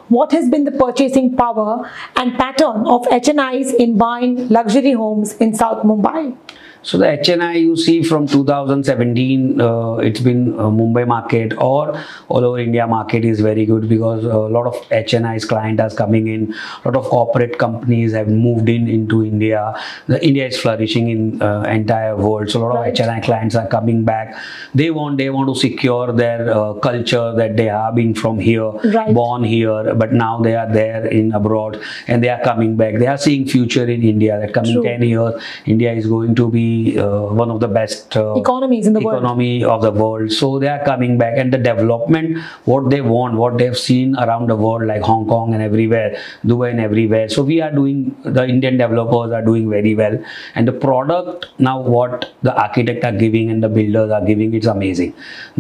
What 0.09 0.33
has 0.33 0.49
been 0.49 0.65
the 0.65 0.73
purchasing 0.73 1.37
power 1.37 1.91
and 2.17 2.39
pattern 2.39 2.87
of 2.87 3.07
HNIs 3.09 3.75
in 3.75 3.99
buying 3.99 4.49
luxury 4.49 4.93
homes 4.93 5.35
in 5.35 5.55
South 5.55 5.85
Mumbai? 5.85 6.37
So 6.85 6.99
the 6.99 7.05
HNI 7.07 7.61
you 7.61 7.77
see 7.77 8.03
from 8.03 8.27
2017, 8.27 9.61
uh, 9.61 9.95
it's 9.99 10.19
been 10.19 10.59
uh, 10.59 10.65
Mumbai 10.65 11.07
market 11.07 11.53
or 11.57 11.97
all 12.29 12.45
over 12.45 12.59
India 12.59 12.89
market 12.89 13.25
is 13.25 13.41
very 13.41 13.65
good 13.67 13.89
because 13.89 14.25
a 14.25 14.37
lot 14.37 14.67
of 14.67 14.75
HNI's 14.91 15.45
client 15.45 15.79
are 15.79 15.91
coming 15.91 16.27
in. 16.27 16.53
A 16.85 16.89
lot 16.89 16.97
of 16.97 17.05
corporate 17.05 17.57
companies 17.57 18.13
have 18.15 18.27
moved 18.27 18.69
in 18.69 18.89
into 18.89 19.23
India. 19.25 19.75
The 20.09 20.25
India 20.27 20.49
is 20.49 20.59
flourishing 20.61 21.09
in 21.11 21.41
uh, 21.41 21.63
entire 21.63 22.17
world. 22.17 22.51
So 22.51 22.59
a 22.59 22.63
lot 22.65 22.75
Right. 22.75 22.89
of 22.99 23.07
HNI 23.07 23.23
clients 23.23 23.55
are 23.55 23.69
coming 23.69 24.03
back. 24.05 24.35
They 24.75 24.91
want 24.91 25.19
they 25.19 25.31
want 25.31 25.55
to 25.55 25.61
secure 25.61 26.13
their 26.13 26.51
uh, 26.53 26.73
culture 26.75 27.33
that 27.37 27.57
they 27.57 27.69
are 27.69 27.93
being 27.93 28.13
from 28.15 28.41
here, 28.41 28.71
Right. 28.99 29.15
born 29.15 29.45
here, 29.45 29.95
but 29.95 30.13
now 30.13 30.41
they 30.41 30.57
are 30.57 30.69
there 30.73 31.07
in 31.07 31.33
abroad 31.33 31.81
and 32.09 32.25
they 32.25 32.29
are 32.29 32.43
coming 32.43 32.77
back. 32.77 32.99
They 32.99 33.07
are 33.07 33.19
seeing 33.19 33.47
future 33.47 33.85
in 33.89 34.03
India. 34.03 34.41
That 34.41 34.53
coming 34.53 34.73
True. 34.73 34.83
10 34.83 35.03
years, 35.05 35.41
India 35.65 35.93
is 35.93 36.07
going 36.09 36.35
to 36.35 36.51
be 36.51 36.72
uh, 37.05 37.23
one 37.43 37.51
of 37.55 37.59
the 37.65 37.69
best 37.77 38.17
uh, 38.17 38.35
Economies 38.43 38.87
in 38.91 38.93
the 38.99 39.01
world. 39.07 39.19
economy 39.23 39.65
of 39.75 39.83
the 39.87 39.91
world. 40.03 40.33
So 40.41 40.59
they 40.59 40.69
are 40.75 40.83
coming 40.85 41.19
back, 41.23 41.39
and 41.43 41.53
the 41.57 41.59
development, 41.69 42.39
what 42.73 42.91
they 42.95 43.01
want, 43.15 43.35
what 43.43 43.59
they've 43.59 43.79
seen 43.85 44.17
around 44.25 44.49
the 44.53 44.57
world, 44.65 44.87
like 44.93 45.03
Hong 45.11 45.27
Kong 45.33 45.55
and 45.55 45.63
everywhere, 45.69 46.11
Dubai 46.53 46.71
and 46.71 46.81
everywhere. 46.89 47.29
So 47.37 47.43
we 47.53 47.61
are 47.69 47.71
doing. 47.81 47.99
The 48.41 48.45
Indian 48.57 48.77
developers 48.85 49.33
are 49.41 49.45
doing 49.51 49.69
very 49.77 49.95
well, 50.03 50.19
and 50.55 50.73
the 50.73 50.77
product 50.87 51.47
now 51.71 51.77
what 51.97 52.29
the 52.43 52.55
architect 52.67 53.05
are 53.11 53.17
giving 53.25 53.51
and 53.57 53.63
the 53.69 53.73
builders 53.79 54.11
are 54.19 54.25
giving, 54.33 54.55
it's 54.61 54.67
amazing. 54.77 55.15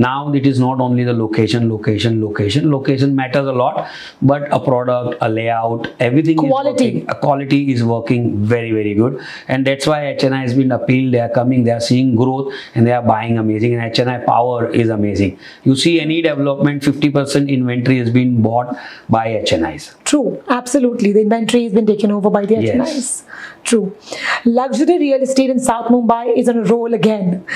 Now 0.09 0.33
it 0.42 0.47
is 0.52 0.59
not 0.66 0.81
only 0.88 1.04
the 1.04 1.16
location, 1.25 1.69
location, 1.71 2.21
location. 2.25 2.71
Location 2.76 3.14
matters 3.23 3.47
a 3.47 3.52
lot, 3.64 3.87
but 4.21 4.49
a 4.52 4.61
product, 4.71 5.19
a 5.21 5.28
layout, 5.28 5.88
everything 6.00 6.37
Quality. 6.37 6.88
is 6.88 6.95
working 6.95 7.11
a 7.12 7.14
quality 7.26 7.59
is 7.73 7.83
working 7.85 8.23
very 8.52 8.71
very 8.76 8.92
good 8.95 9.14
and 9.49 9.66
that's 9.69 9.87
why 9.90 9.99
HNI 10.12 10.40
has 10.42 10.54
been 10.54 10.73
appealed 10.76 11.01
they 11.11 11.21
are 11.21 11.28
coming 11.28 11.64
they 11.64 11.71
are 11.71 11.80
seeing 11.80 12.14
growth 12.14 12.52
and 12.75 12.87
they 12.87 12.92
are 12.92 13.02
buying 13.02 13.38
amazing 13.38 13.75
and 13.75 13.92
HNI 13.92 14.25
power 14.26 14.71
is 14.71 14.88
amazing 14.88 15.38
you 15.64 15.76
see 15.76 16.00
any 16.00 16.23
development 16.23 16.82
50% 16.82 17.49
inventory 17.49 17.99
has 17.99 18.11
been 18.11 18.42
bought 18.42 18.76
by 19.09 19.26
HNIs 19.28 19.94
True, 20.04 20.42
absolutely. 20.50 21.12
The 21.14 21.23
inventory 21.23 21.64
has 21.64 21.73
been 21.73 21.87
taken 21.87 22.11
over 22.12 22.28
by 22.28 22.44
the 22.44 22.56
HNIs. 22.56 22.64
Yes. 22.94 23.25
True. 23.64 23.97
Luxury 24.44 24.99
real 24.99 25.23
estate 25.23 25.49
in 25.49 25.59
South 25.59 25.87
Mumbai 25.87 26.37
is 26.37 26.50
on 26.50 26.59
a 26.59 26.64
roll 26.64 26.92
again. 26.92 27.47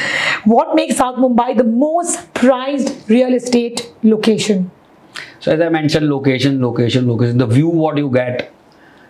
What 0.46 0.74
makes 0.74 0.96
South 0.96 1.16
Mumbai 1.16 1.54
the 1.58 1.64
most 1.64 2.32
prized 2.32 3.10
real 3.10 3.34
estate 3.34 3.92
location? 4.02 4.70
so 5.40 5.52
as 5.52 5.60
I 5.60 5.68
mentioned 5.68 6.08
location 6.08 6.60
location 6.60 7.08
location 7.08 7.38
the 7.38 7.46
view 7.46 7.68
what 7.68 7.96
you 7.96 8.10
get 8.10 8.52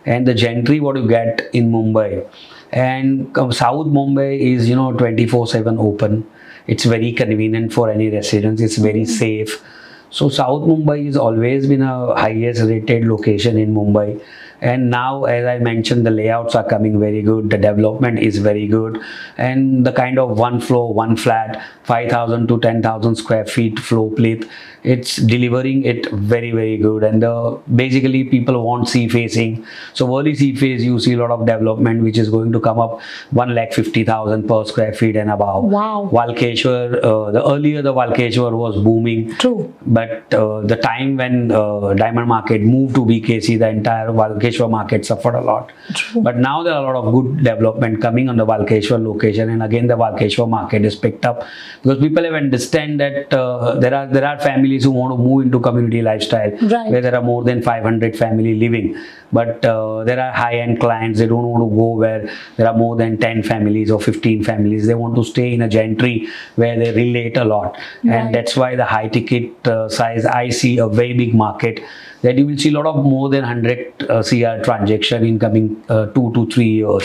and 0.04 0.26
the 0.26 0.34
gentry 0.34 0.80
what 0.80 0.96
you 0.96 1.06
get 1.08 1.48
in 1.52 1.70
Mumbai 1.70 2.26
and 2.72 3.34
South 3.34 3.86
Mumbai 3.86 4.38
is 4.38 4.68
you 4.68 4.76
know 4.76 4.92
24 4.92 5.46
7 5.46 5.78
open. 5.78 6.28
It's 6.66 6.84
very 6.84 7.12
convenient 7.12 7.72
for 7.72 7.90
any 7.90 8.10
residents. 8.10 8.60
It's 8.60 8.76
very 8.76 9.02
mm-hmm. 9.02 9.12
safe. 9.12 9.62
So 10.10 10.28
South 10.28 10.62
Mumbai 10.62 11.06
has 11.06 11.16
always 11.16 11.66
been 11.66 11.82
a 11.82 12.14
highest 12.14 12.62
rated 12.62 13.06
location 13.06 13.58
in 13.58 13.74
Mumbai 13.74 14.20
and 14.60 14.90
now 14.90 15.24
as 15.24 15.44
I 15.46 15.58
mentioned 15.58 16.06
the 16.06 16.10
layouts 16.10 16.54
are 16.54 16.64
coming 16.64 16.98
very 16.98 17.22
good. 17.22 17.50
The 17.50 17.58
development 17.58 18.18
is 18.18 18.38
very 18.38 18.66
good. 18.66 19.00
And 19.36 19.84
the 19.86 19.92
kind 19.92 20.18
of 20.18 20.38
one 20.38 20.60
floor 20.60 20.94
one 20.94 21.16
flat 21.16 21.62
5000 21.84 22.48
to 22.48 22.58
10000 22.58 23.16
square 23.16 23.44
feet 23.44 23.78
floor 23.78 24.10
plate 24.12 24.48
it's 24.82 25.16
delivering 25.16 25.84
it 25.84 26.08
very 26.10 26.52
very 26.52 26.76
good. 26.78 27.02
And 27.02 27.22
the 27.22 27.60
basically 27.74 28.24
people 28.24 28.62
want 28.64 28.88
sea 28.88 29.08
facing 29.08 29.66
so 29.92 30.18
early 30.18 30.34
sea 30.34 30.54
face 30.54 30.82
you 30.82 30.98
see 31.00 31.14
a 31.14 31.16
lot 31.18 31.30
of 31.30 31.46
development 31.46 32.02
which 32.02 32.18
is 32.18 32.30
going 32.30 32.52
to 32.52 32.60
come 32.60 32.78
up. 32.78 33.00
1 33.32 33.54
lakh 33.54 33.72
50000 33.74 34.48
per 34.48 34.64
square 34.64 34.92
feet 34.92 35.16
and 35.16 35.30
above. 35.30 35.64
Wow. 35.64 36.08
Walkeshwar 36.12 36.98
uh, 37.02 37.30
the 37.32 37.46
earlier 37.46 37.82
the 37.82 37.92
Walkeshwar 37.92 38.52
was 38.52 38.76
booming. 38.82 39.34
True. 39.36 39.74
but 39.86 40.32
uh, 40.34 40.60
the 40.62 40.76
time 40.76 41.16
when 41.16 41.52
uh, 41.52 41.94
diamond 41.94 42.28
market 42.28 42.62
moved 42.62 42.94
to 42.94 43.04
BKC, 43.04 43.58
the 43.58 43.68
entire 43.68 44.08
Walkeshwar 44.08 44.45
market 44.70 45.04
suffered 45.04 45.34
a 45.34 45.40
lot. 45.40 45.72
True. 45.94 46.22
But 46.22 46.36
now 46.36 46.62
there 46.62 46.72
are 46.74 46.82
a 46.82 46.86
lot 46.86 46.96
of 47.06 47.12
good 47.14 47.44
development 47.44 48.00
coming 48.00 48.28
on 48.28 48.36
the 48.36 48.46
Walkeshwar 48.46 49.02
location, 49.04 49.50
and 49.50 49.62
again 49.62 49.86
the 49.86 49.94
Walkeshwar 49.96 50.48
market 50.48 50.84
is 50.84 50.96
picked 50.96 51.24
up 51.26 51.44
because 51.82 51.98
people 51.98 52.24
have 52.24 52.34
understand 52.34 53.00
that 53.00 53.32
uh, 53.34 53.74
there 53.80 53.94
are 53.94 54.06
there 54.06 54.24
are 54.24 54.38
families 54.40 54.84
who 54.84 54.90
want 54.90 55.12
to 55.12 55.18
move 55.18 55.44
into 55.46 55.60
community 55.60 56.02
lifestyle 56.02 56.50
Right. 56.50 56.90
where 56.90 57.00
there 57.00 57.14
are 57.14 57.22
more 57.22 57.42
than 57.44 57.62
500 57.62 58.16
family 58.16 58.54
living. 58.56 58.96
But 59.32 59.64
uh, 59.64 60.04
there 60.04 60.20
are 60.20 60.32
high-end 60.32 60.78
clients. 60.80 61.18
They 61.18 61.26
don't 61.26 61.46
want 61.48 61.62
to 61.68 61.76
go 61.76 61.86
where 61.96 62.30
there 62.56 62.68
are 62.68 62.76
more 62.76 62.94
than 62.96 63.18
10 63.18 63.42
families 63.42 63.90
or 63.90 64.00
15 64.00 64.44
families. 64.44 64.86
They 64.86 64.94
want 64.94 65.16
to 65.16 65.24
stay 65.24 65.52
in 65.54 65.62
a 65.62 65.68
gentry 65.68 66.28
where 66.54 66.78
they 66.78 66.92
relate 66.92 67.36
a 67.36 67.44
lot, 67.44 67.76
Right. 68.04 68.14
and 68.14 68.34
that's 68.34 68.56
why 68.56 68.76
the 68.76 68.84
high 68.84 69.08
ticket 69.08 69.66
uh, 69.66 69.88
size 69.88 70.24
I 70.24 70.50
see 70.50 70.78
a 70.78 70.86
very 70.88 71.12
big 71.14 71.34
market 71.34 71.80
that 72.26 72.38
you 72.38 72.46
will 72.46 72.58
see 72.58 72.70
a 72.70 72.76
lot 72.78 72.86
of 72.86 73.02
more 73.04 73.28
than 73.28 73.42
100 73.42 74.10
uh, 74.10 74.22
CR 74.28 74.62
transaction 74.68 75.24
in 75.24 75.38
coming 75.38 75.82
uh, 75.88 76.06
two 76.06 76.32
to 76.34 76.46
three 76.54 76.70
years 76.82 77.04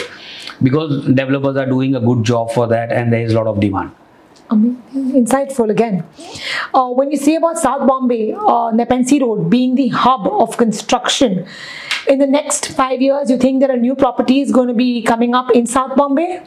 because 0.63 1.05
developers 1.05 1.57
are 1.57 1.65
doing 1.65 1.95
a 1.95 1.99
good 1.99 2.23
job 2.23 2.51
for 2.51 2.67
that 2.67 2.91
and 2.91 3.13
there 3.13 3.21
is 3.21 3.33
a 3.33 3.35
lot 3.35 3.47
of 3.47 3.59
demand. 3.59 3.91
Amazing. 4.49 5.25
Insightful 5.25 5.69
again. 5.69 6.03
Uh, 6.73 6.89
when 6.89 7.11
you 7.11 7.17
say 7.17 7.35
about 7.35 7.57
South 7.57 7.87
Bombay, 7.87 8.33
uh, 8.33 8.71
Nepean 8.71 9.05
Sea 9.07 9.19
Road 9.21 9.49
being 9.49 9.75
the 9.75 9.87
hub 9.89 10.27
of 10.27 10.57
construction, 10.57 11.47
in 12.07 12.19
the 12.19 12.27
next 12.27 12.67
five 12.67 13.01
years, 13.01 13.29
you 13.29 13.37
think 13.37 13.61
there 13.61 13.71
are 13.71 13.77
new 13.77 13.95
properties 13.95 14.51
going 14.51 14.67
to 14.67 14.73
be 14.73 15.01
coming 15.03 15.35
up 15.35 15.51
in 15.51 15.65
South 15.65 15.95
Bombay? 15.95 16.43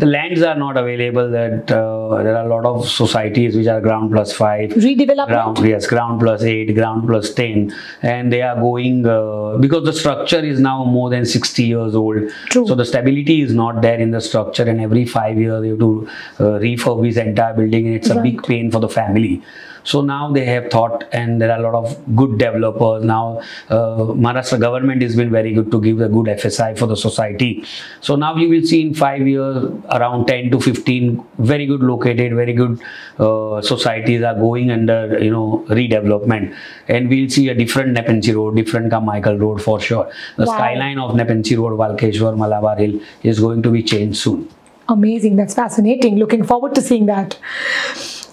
The 0.00 0.06
lands 0.06 0.42
are 0.42 0.56
not 0.56 0.76
available. 0.78 1.30
That 1.30 1.70
uh, 1.70 2.22
there 2.22 2.36
are 2.36 2.46
a 2.46 2.48
lot 2.48 2.64
of 2.64 2.88
societies 2.88 3.56
which 3.56 3.66
are 3.66 3.80
ground 3.80 4.12
plus 4.12 4.32
five. 4.32 4.70
Redevelopment? 4.70 5.28
Ground, 5.28 5.58
yes, 5.58 5.86
ground 5.86 6.20
plus 6.20 6.42
eight, 6.42 6.74
ground 6.74 7.06
plus 7.06 7.32
ten, 7.34 7.72
and 8.02 8.32
they 8.32 8.40
are 8.40 8.56
going 8.56 9.06
uh, 9.06 9.58
because 9.58 9.84
the 9.84 9.92
structure 9.92 10.42
is 10.52 10.58
now 10.58 10.84
more 10.84 11.10
than 11.10 11.26
sixty 11.26 11.64
years 11.64 11.94
old. 11.94 12.30
True. 12.48 12.66
So 12.66 12.74
the 12.74 12.86
stability 12.86 13.42
is 13.42 13.52
not 13.52 13.82
there 13.82 13.98
in 13.98 14.10
the 14.10 14.22
structure, 14.22 14.64
and 14.74 14.80
every 14.80 15.04
five 15.04 15.38
years 15.38 15.64
you 15.64 15.72
have 15.72 15.80
to 15.80 16.08
uh, 16.38 16.58
refurbish 16.66 17.14
the 17.14 17.26
entire 17.26 17.54
building, 17.54 17.86
and 17.88 17.96
it's 17.96 18.10
a 18.10 18.20
big 18.20 18.42
pain 18.42 18.70
for 18.70 18.80
the 18.80 18.88
family. 18.88 19.42
So 19.84 20.00
now 20.00 20.30
they 20.32 20.44
have 20.44 20.70
thought, 20.70 21.04
and 21.12 21.40
there 21.40 21.50
are 21.52 21.58
a 21.58 21.62
lot 21.62 21.74
of 21.74 22.16
good 22.16 22.38
developers. 22.38 23.04
Now, 23.04 23.40
uh, 23.68 23.96
Maharashtra 24.24 24.60
government 24.60 25.02
has 25.02 25.16
been 25.16 25.30
very 25.30 25.52
good 25.54 25.70
to 25.70 25.80
give 25.80 26.00
a 26.00 26.08
good 26.08 26.26
FSI 26.26 26.78
for 26.78 26.86
the 26.86 26.96
society. 26.96 27.64
So 28.00 28.16
now 28.16 28.36
you 28.36 28.48
will 28.48 28.62
see 28.66 28.82
in 28.86 28.94
five 28.94 29.26
years 29.26 29.64
around 29.90 30.26
10 30.26 30.50
to 30.50 30.60
15 30.60 31.24
very 31.38 31.66
good 31.66 31.80
located, 31.80 32.34
very 32.34 32.52
good 32.52 32.80
uh, 33.18 33.60
societies 33.62 34.22
are 34.22 34.34
going 34.34 34.70
under 34.70 35.18
you 35.22 35.30
know 35.30 35.64
redevelopment, 35.68 36.54
and 36.88 37.08
we'll 37.08 37.28
see 37.30 37.48
a 37.48 37.54
different 37.54 37.92
Nepean 37.92 38.20
Road, 38.36 38.56
different 38.56 38.90
Carmichael 38.90 39.38
Road 39.38 39.62
for 39.62 39.80
sure. 39.80 40.10
The 40.36 40.46
Wow. 40.46 40.54
skyline 40.56 40.98
of 40.98 41.14
Nepean 41.16 41.42
Road, 41.58 41.78
Walkeshwar, 41.78 42.36
Malabar 42.36 42.76
Hill 42.76 43.00
is 43.22 43.40
going 43.40 43.62
to 43.62 43.70
be 43.70 43.82
changed 43.82 44.18
soon. 44.18 44.48
Amazing. 44.88 45.36
That's 45.36 45.54
fascinating. 45.54 46.16
Looking 46.16 46.42
forward 46.44 46.74
to 46.74 46.80
seeing 46.82 47.06
that. 47.06 47.38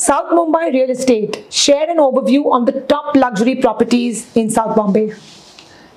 South 0.08 0.30
Mumbai 0.32 0.72
real 0.72 0.90
estate. 0.90 1.46
Share 1.50 1.90
an 1.90 1.98
overview 1.98 2.50
on 2.50 2.64
the 2.64 2.72
top 2.92 3.14
luxury 3.14 3.56
properties 3.56 4.34
in 4.38 4.50
South 4.50 4.74
Bombay. 4.74 5.12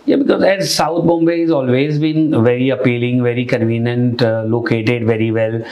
Yeah, 0.04 0.16
because 0.16 0.42
as 0.42 0.74
South 0.74 1.06
Bombay 1.06 1.42
has 1.42 1.52
always 1.52 2.00
been 2.00 2.42
very 2.42 2.70
appealing, 2.70 3.22
very 3.22 3.44
convenient, 3.44 4.20
uh, 4.20 4.42
located 4.46 5.06
very 5.06 5.30
well. 5.30 5.62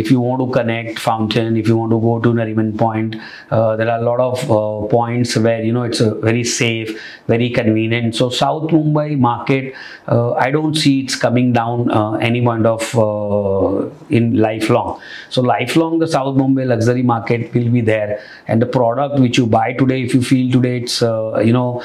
If 0.00 0.10
you 0.10 0.20
want 0.20 0.40
to 0.42 0.46
connect 0.52 0.98
Fountain, 0.98 1.56
if 1.56 1.66
you 1.68 1.76
want 1.76 1.90
to 1.92 2.00
go 2.06 2.20
to 2.20 2.28
Nariman 2.38 2.76
Point, 2.76 3.16
uh, 3.50 3.76
there 3.76 3.90
are 3.90 3.98
a 3.98 4.02
lot 4.02 4.20
of 4.20 4.50
uh, 4.50 4.86
points 4.88 5.36
where 5.36 5.62
you 5.62 5.72
know 5.72 5.84
it's 5.84 6.00
very 6.00 6.44
safe, 6.44 7.00
very 7.26 7.48
convenient. 7.50 8.14
So 8.14 8.28
South 8.28 8.70
Mumbai 8.70 9.18
market, 9.18 9.74
uh, 10.06 10.32
I 10.34 10.50
don't 10.50 10.74
see 10.74 11.00
it's 11.04 11.16
coming 11.16 11.54
down 11.54 11.90
uh, 11.90 12.12
any 12.30 12.44
point 12.44 12.66
of 12.66 12.82
uh, 13.04 13.88
in 14.10 14.36
lifelong. 14.36 15.00
So 15.30 15.40
lifelong, 15.40 15.98
the 15.98 16.08
South 16.16 16.36
Mumbai 16.36 16.66
luxury 16.66 17.02
market 17.02 17.54
will 17.54 17.70
be 17.70 17.80
there, 17.80 18.20
and 18.48 18.60
the 18.60 18.66
product 18.66 19.18
which 19.18 19.38
you 19.38 19.46
buy 19.46 19.72
today, 19.72 20.02
if 20.02 20.12
you 20.12 20.20
feel 20.20 20.52
today 20.52 20.76
it's 20.82 21.00
uh, 21.00 21.38
you 21.38 21.54
know 21.54 21.82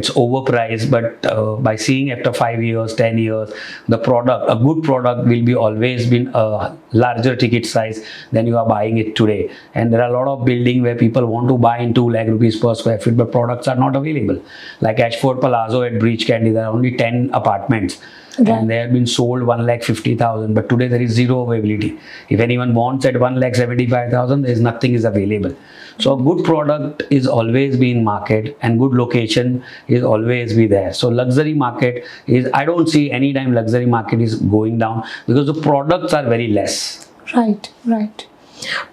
it's 0.00 0.10
overpriced, 0.24 0.90
but 0.90 1.20
by 1.62 1.76
seeing 1.76 2.10
after 2.10 2.32
five 2.32 2.62
years, 2.62 2.94
ten 2.94 3.18
years, 3.18 3.52
the 3.88 3.98
product, 3.98 4.50
a 4.50 4.56
good 4.56 4.82
product 4.82 5.28
will 5.28 5.44
be 5.44 5.54
always 5.54 6.08
been 6.08 6.30
a 6.34 6.74
larger 6.92 7.33
ticket 7.36 7.66
size 7.66 8.04
than 8.32 8.46
you 8.46 8.56
are 8.58 8.66
buying 8.66 8.98
it 8.98 9.14
today. 9.16 9.50
And 9.74 9.92
there 9.92 10.02
are 10.02 10.08
a 10.08 10.12
lot 10.12 10.28
of 10.28 10.44
building 10.44 10.82
where 10.82 10.94
people 10.94 11.26
want 11.26 11.48
to 11.48 11.58
buy 11.58 11.78
in 11.78 11.94
two 11.94 12.08
lakh 12.08 12.28
rupees 12.28 12.58
per 12.58 12.74
square 12.74 12.98
feet, 12.98 13.16
but 13.16 13.32
products 13.32 13.68
are 13.68 13.76
not 13.76 13.96
available. 13.96 14.42
Like 14.80 15.00
Ashford 15.00 15.40
Palazzo 15.40 15.82
at 15.82 15.98
Breach 15.98 16.26
Candy, 16.26 16.50
there 16.50 16.66
are 16.66 16.72
only 16.72 16.96
ten 16.96 17.30
apartments. 17.32 18.00
Right. 18.36 18.48
And 18.48 18.68
they 18.68 18.78
have 18.78 18.92
been 18.92 19.06
sold 19.06 19.44
one 19.44 19.64
lakh 19.64 19.84
fifty 19.84 20.16
thousand, 20.16 20.54
but 20.54 20.68
today 20.68 20.88
there 20.88 21.00
is 21.00 21.12
zero 21.12 21.42
availability. 21.42 22.00
If 22.28 22.40
anyone 22.40 22.74
wants 22.74 23.06
at 23.06 23.20
one 23.20 23.38
lakh 23.38 23.54
seventy 23.54 23.86
five 23.86 24.10
thousand, 24.10 24.42
there 24.42 24.50
is 24.50 24.60
nothing 24.60 24.94
is 24.94 25.04
available. 25.04 25.54
So 25.98 26.18
a 26.18 26.20
good 26.20 26.44
product 26.44 27.04
is 27.10 27.28
always 27.28 27.76
be 27.76 27.92
in 27.92 28.02
market, 28.02 28.58
and 28.60 28.80
good 28.80 28.92
location 28.92 29.62
is 29.86 30.02
always 30.02 30.56
be 30.56 30.66
there. 30.66 30.92
So 30.92 31.08
luxury 31.08 31.54
market 31.54 32.04
is 32.26 32.50
I 32.52 32.64
don't 32.64 32.88
see 32.88 33.12
any 33.12 33.32
time 33.32 33.54
luxury 33.54 33.86
market 33.86 34.20
is 34.20 34.34
going 34.40 34.78
down 34.78 35.04
because 35.28 35.46
the 35.46 35.60
products 35.62 36.12
are 36.12 36.24
very 36.24 36.48
less. 36.48 37.08
Right, 37.34 37.72
right. 37.84 38.26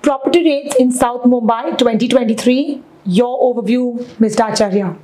Property 0.02 0.44
rates 0.44 0.76
in 0.76 0.92
South 0.92 1.24
Mumbai 1.24 1.78
2023. 1.78 2.82
Your 3.06 3.40
overview, 3.40 4.04
Mr. 4.20 4.52
Acharya. 4.52 4.96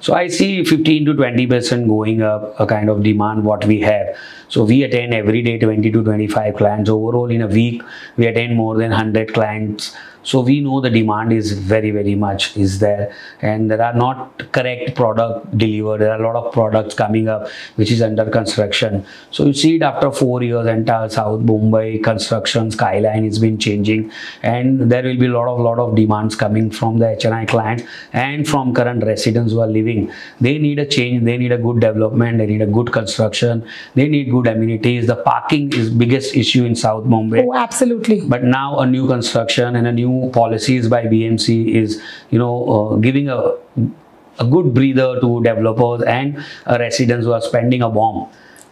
So 0.00 0.14
I 0.14 0.28
see 0.28 0.64
15 0.64 1.06
to 1.06 1.14
20 1.14 1.46
percent 1.48 1.88
going 1.88 2.22
up, 2.22 2.54
a 2.60 2.66
kind 2.66 2.88
of 2.88 3.02
demand 3.02 3.44
what 3.44 3.64
we 3.64 3.80
have. 3.80 4.16
So 4.48 4.64
we 4.64 4.84
attend 4.84 5.12
every 5.12 5.42
day 5.42 5.58
20 5.58 5.90
to 5.90 6.04
25 6.04 6.54
clients. 6.54 6.88
Overall, 6.88 7.30
in 7.30 7.42
a 7.42 7.48
week, 7.48 7.82
we 8.16 8.26
attend 8.26 8.56
more 8.56 8.76
than 8.76 8.90
100 8.90 9.34
clients. 9.34 9.96
So 10.28 10.40
we 10.42 10.60
know 10.60 10.78
the 10.82 10.90
demand 10.90 11.32
is 11.32 11.52
very, 11.52 11.90
very 11.90 12.14
much 12.14 12.54
is 12.54 12.80
there, 12.80 13.04
and 13.40 13.70
there 13.70 13.80
are 13.82 13.94
not 13.94 14.52
correct 14.52 14.94
product 14.94 15.56
delivered. 15.56 16.02
There 16.02 16.12
are 16.12 16.20
a 16.20 16.26
lot 16.26 16.36
of 16.36 16.52
products 16.52 16.94
coming 16.94 17.28
up 17.34 17.48
which 17.76 17.90
is 17.90 18.02
under 18.02 18.26
construction. 18.28 19.06
So 19.30 19.46
you 19.46 19.54
see 19.54 19.76
it 19.76 19.82
after 19.90 20.10
four 20.10 20.42
years, 20.42 20.66
entire 20.66 21.08
South 21.08 21.40
Mumbai 21.40 22.04
construction 22.04 22.70
skyline 22.70 23.24
has 23.24 23.38
been 23.38 23.56
changing, 23.58 24.12
and 24.42 24.92
there 24.92 25.02
will 25.02 25.16
be 25.16 25.30
a 25.32 25.32
lot 25.38 25.48
of 25.48 25.60
lot 25.68 25.78
of 25.78 25.96
demands 25.96 26.36
coming 26.36 26.70
from 26.70 26.98
the 26.98 27.06
HNI 27.06 27.48
clients 27.48 27.84
and 28.12 28.46
from 28.46 28.74
current 28.74 29.02
residents 29.12 29.52
who 29.52 29.60
are 29.60 29.72
living. 29.78 30.12
They 30.42 30.58
need 30.58 30.78
a 30.78 30.86
change. 30.98 31.24
They 31.24 31.38
need 31.38 31.52
a 31.52 31.58
good 31.66 31.80
development. 31.80 32.36
They 32.36 32.50
need 32.52 32.60
a 32.60 32.66
good 32.66 32.92
construction. 32.92 33.64
They 33.94 34.08
need 34.08 34.30
good 34.30 34.46
amenities. 34.46 35.06
The 35.06 35.16
parking 35.16 35.72
is 35.72 35.88
biggest 35.88 36.36
issue 36.36 36.66
in 36.66 36.76
South 36.84 37.04
Mumbai. 37.16 37.46
Oh, 37.46 37.54
absolutely. 37.54 38.20
But 38.36 38.44
now 38.44 38.78
a 38.80 38.86
new 38.86 39.08
construction 39.08 39.74
and 39.74 39.86
a 39.86 39.92
new 39.92 40.17
policies 40.30 40.88
by 40.88 41.04
BMC 41.04 41.74
is, 41.74 42.00
you 42.30 42.38
know, 42.38 42.54
uh, 42.74 42.96
giving 42.96 43.28
a 43.28 43.54
a 44.40 44.44
good 44.44 44.72
breather 44.72 45.20
to 45.20 45.42
developers 45.42 46.02
and 46.02 46.38
uh, 46.66 46.76
residents 46.78 47.26
who 47.26 47.32
are 47.32 47.40
spending 47.40 47.82
a 47.82 47.88
bomb. 47.88 48.28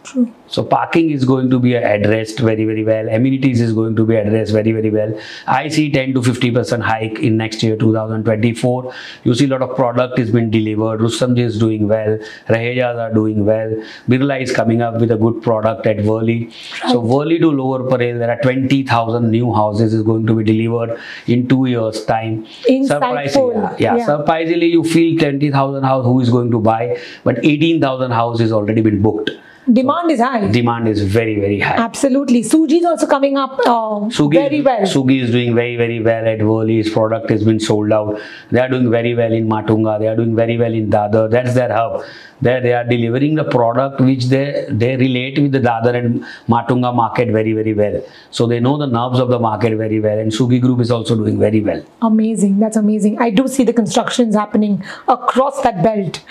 True. 0.07 0.31
So 0.47 0.63
parking 0.63 1.09
is 1.09 1.25
going 1.25 1.49
to 1.49 1.59
be 1.59 1.73
addressed 1.75 2.39
very 2.39 2.63
very 2.63 2.83
well. 2.89 3.09
Amenities 3.09 3.59
is 3.59 3.73
going 3.73 3.95
to 3.97 4.05
be 4.05 4.15
addressed 4.15 4.53
very 4.53 4.71
very 4.71 4.89
well. 4.89 5.13
I 5.45 5.67
see 5.67 5.91
10 5.91 6.13
to 6.13 6.21
50 6.23 6.51
percent 6.51 6.83
hike 6.83 7.19
in 7.19 7.35
next 7.35 7.61
year 7.61 7.75
2024. 7.75 8.93
You 9.25 9.33
see 9.35 9.45
a 9.45 9.47
lot 9.49 9.61
of 9.63 9.75
product 9.75 10.17
is 10.17 10.31
being 10.31 10.49
delivered. 10.49 11.01
Rustomjee 11.01 11.39
is 11.39 11.59
doing 11.59 11.89
well. 11.89 12.17
Rahejas 12.47 13.01
are 13.05 13.13
doing 13.13 13.43
well. 13.45 13.73
Birla 14.07 14.39
is 14.41 14.53
coming 14.53 14.81
up 14.81 15.01
with 15.01 15.11
a 15.11 15.17
good 15.17 15.41
product 15.41 15.85
at 15.85 15.97
Worli. 15.97 16.53
So 16.93 17.01
Worli 17.01 17.39
to 17.41 17.51
Lower 17.51 17.83
Parel 17.89 18.19
there 18.19 18.31
are 18.31 18.41
20,000 18.41 19.29
new 19.29 19.53
houses 19.53 19.93
is 19.93 20.03
going 20.03 20.25
to 20.27 20.33
be 20.35 20.45
delivered 20.45 20.97
in 21.27 21.47
two 21.49 21.65
years 21.65 22.05
time. 22.05 22.45
Insightful. 22.69 22.87
Surprisingly, 22.87 23.53
yeah, 23.55 23.75
yeah, 23.79 23.95
Yeah. 23.97 24.05
surprisingly 24.05 24.67
you 24.67 24.85
feel 24.85 25.19
20,000 25.19 25.83
house 25.83 26.05
who 26.05 26.21
is 26.21 26.29
going 26.29 26.49
to 26.51 26.59
buy, 26.71 26.97
but 27.25 27.43
18,000 27.43 28.11
house 28.11 28.39
is 28.39 28.53
already 28.53 28.81
been 28.81 29.01
booked 29.01 29.31
Demand 29.71 30.11
is 30.11 30.19
high. 30.21 30.47
demand 30.49 30.87
is 30.87 31.01
very 31.03 31.39
very 31.39 31.59
high. 31.59 31.75
Absolutely. 31.75 32.41
Sugee 32.41 32.77
is 32.77 32.85
also 32.85 33.05
coming 33.05 33.37
up 33.37 33.59
uh, 33.65 34.09
Sugee, 34.09 34.37
very 34.37 34.61
well. 34.61 34.85
Sugee 34.85 35.19
is 35.21 35.31
doing 35.31 35.53
very 35.55 35.75
very 35.75 35.99
well 36.01 36.25
at 36.25 36.39
Worli. 36.39 36.77
His 36.77 36.89
product 36.89 37.29
has 37.29 37.43
been 37.43 37.59
sold 37.59 37.91
out. 37.91 38.19
They 38.51 38.61
are 38.61 38.69
doing 38.69 38.89
very 38.89 39.13
well 39.13 39.31
in 39.31 39.47
Matunga. 39.49 39.99
They 39.99 40.07
are 40.07 40.15
doing 40.15 40.35
very 40.35 40.57
well 40.57 40.73
in 40.73 40.89
Dadar. 40.89 41.29
That's 41.29 41.53
their 41.53 41.73
hub. 41.73 42.03
There 42.39 42.61
they 42.61 42.71
are 42.73 42.83
delivering 42.83 43.35
the 43.35 43.43
product 43.43 43.99
which 43.99 44.25
they 44.25 44.65
they 44.69 44.95
relate 44.95 45.39
with 45.39 45.51
the 45.51 45.59
Dadar 45.59 45.95
and 45.95 46.23
Matunga 46.47 46.93
market 46.95 47.29
very 47.31 47.53
very 47.53 47.73
well. 47.73 48.01
So 48.31 48.47
they 48.47 48.59
know 48.59 48.77
the 48.77 48.87
nerves 48.87 49.19
of 49.19 49.29
the 49.29 49.39
market 49.39 49.75
very 49.77 49.99
well. 49.99 50.17
And 50.17 50.33
Sugee 50.33 50.59
Group 50.59 50.79
is 50.79 50.91
also 50.91 51.15
doing 51.15 51.39
very 51.39 51.61
well. 51.61 51.83
Amazing. 52.01 52.59
That's 52.59 52.77
amazing. 52.77 53.19
I 53.19 53.31
do 53.31 53.47
see 53.47 53.63
the 53.63 53.73
constructions 53.73 54.35
happening 54.35 54.83
across 55.07 55.61
that 55.63 55.83
belt. 55.83 56.23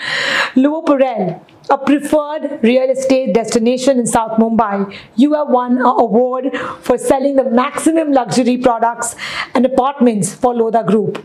Parel, 0.87 1.41
a 1.69 1.77
preferred 1.77 2.59
real 2.63 2.89
estate 2.89 3.33
destination 3.33 3.99
in 3.99 4.05
South 4.05 4.37
Mumbai. 4.39 4.95
You 5.15 5.33
have 5.33 5.49
won 5.49 5.77
an 5.77 5.85
award 5.85 6.57
for 6.81 6.97
selling 6.97 7.35
the 7.35 7.43
maximum 7.43 8.11
luxury 8.11 8.57
products 8.57 9.15
and 9.53 9.65
apartments 9.65 10.33
for 10.33 10.53
Lodha 10.53 10.85
Group. 10.85 11.23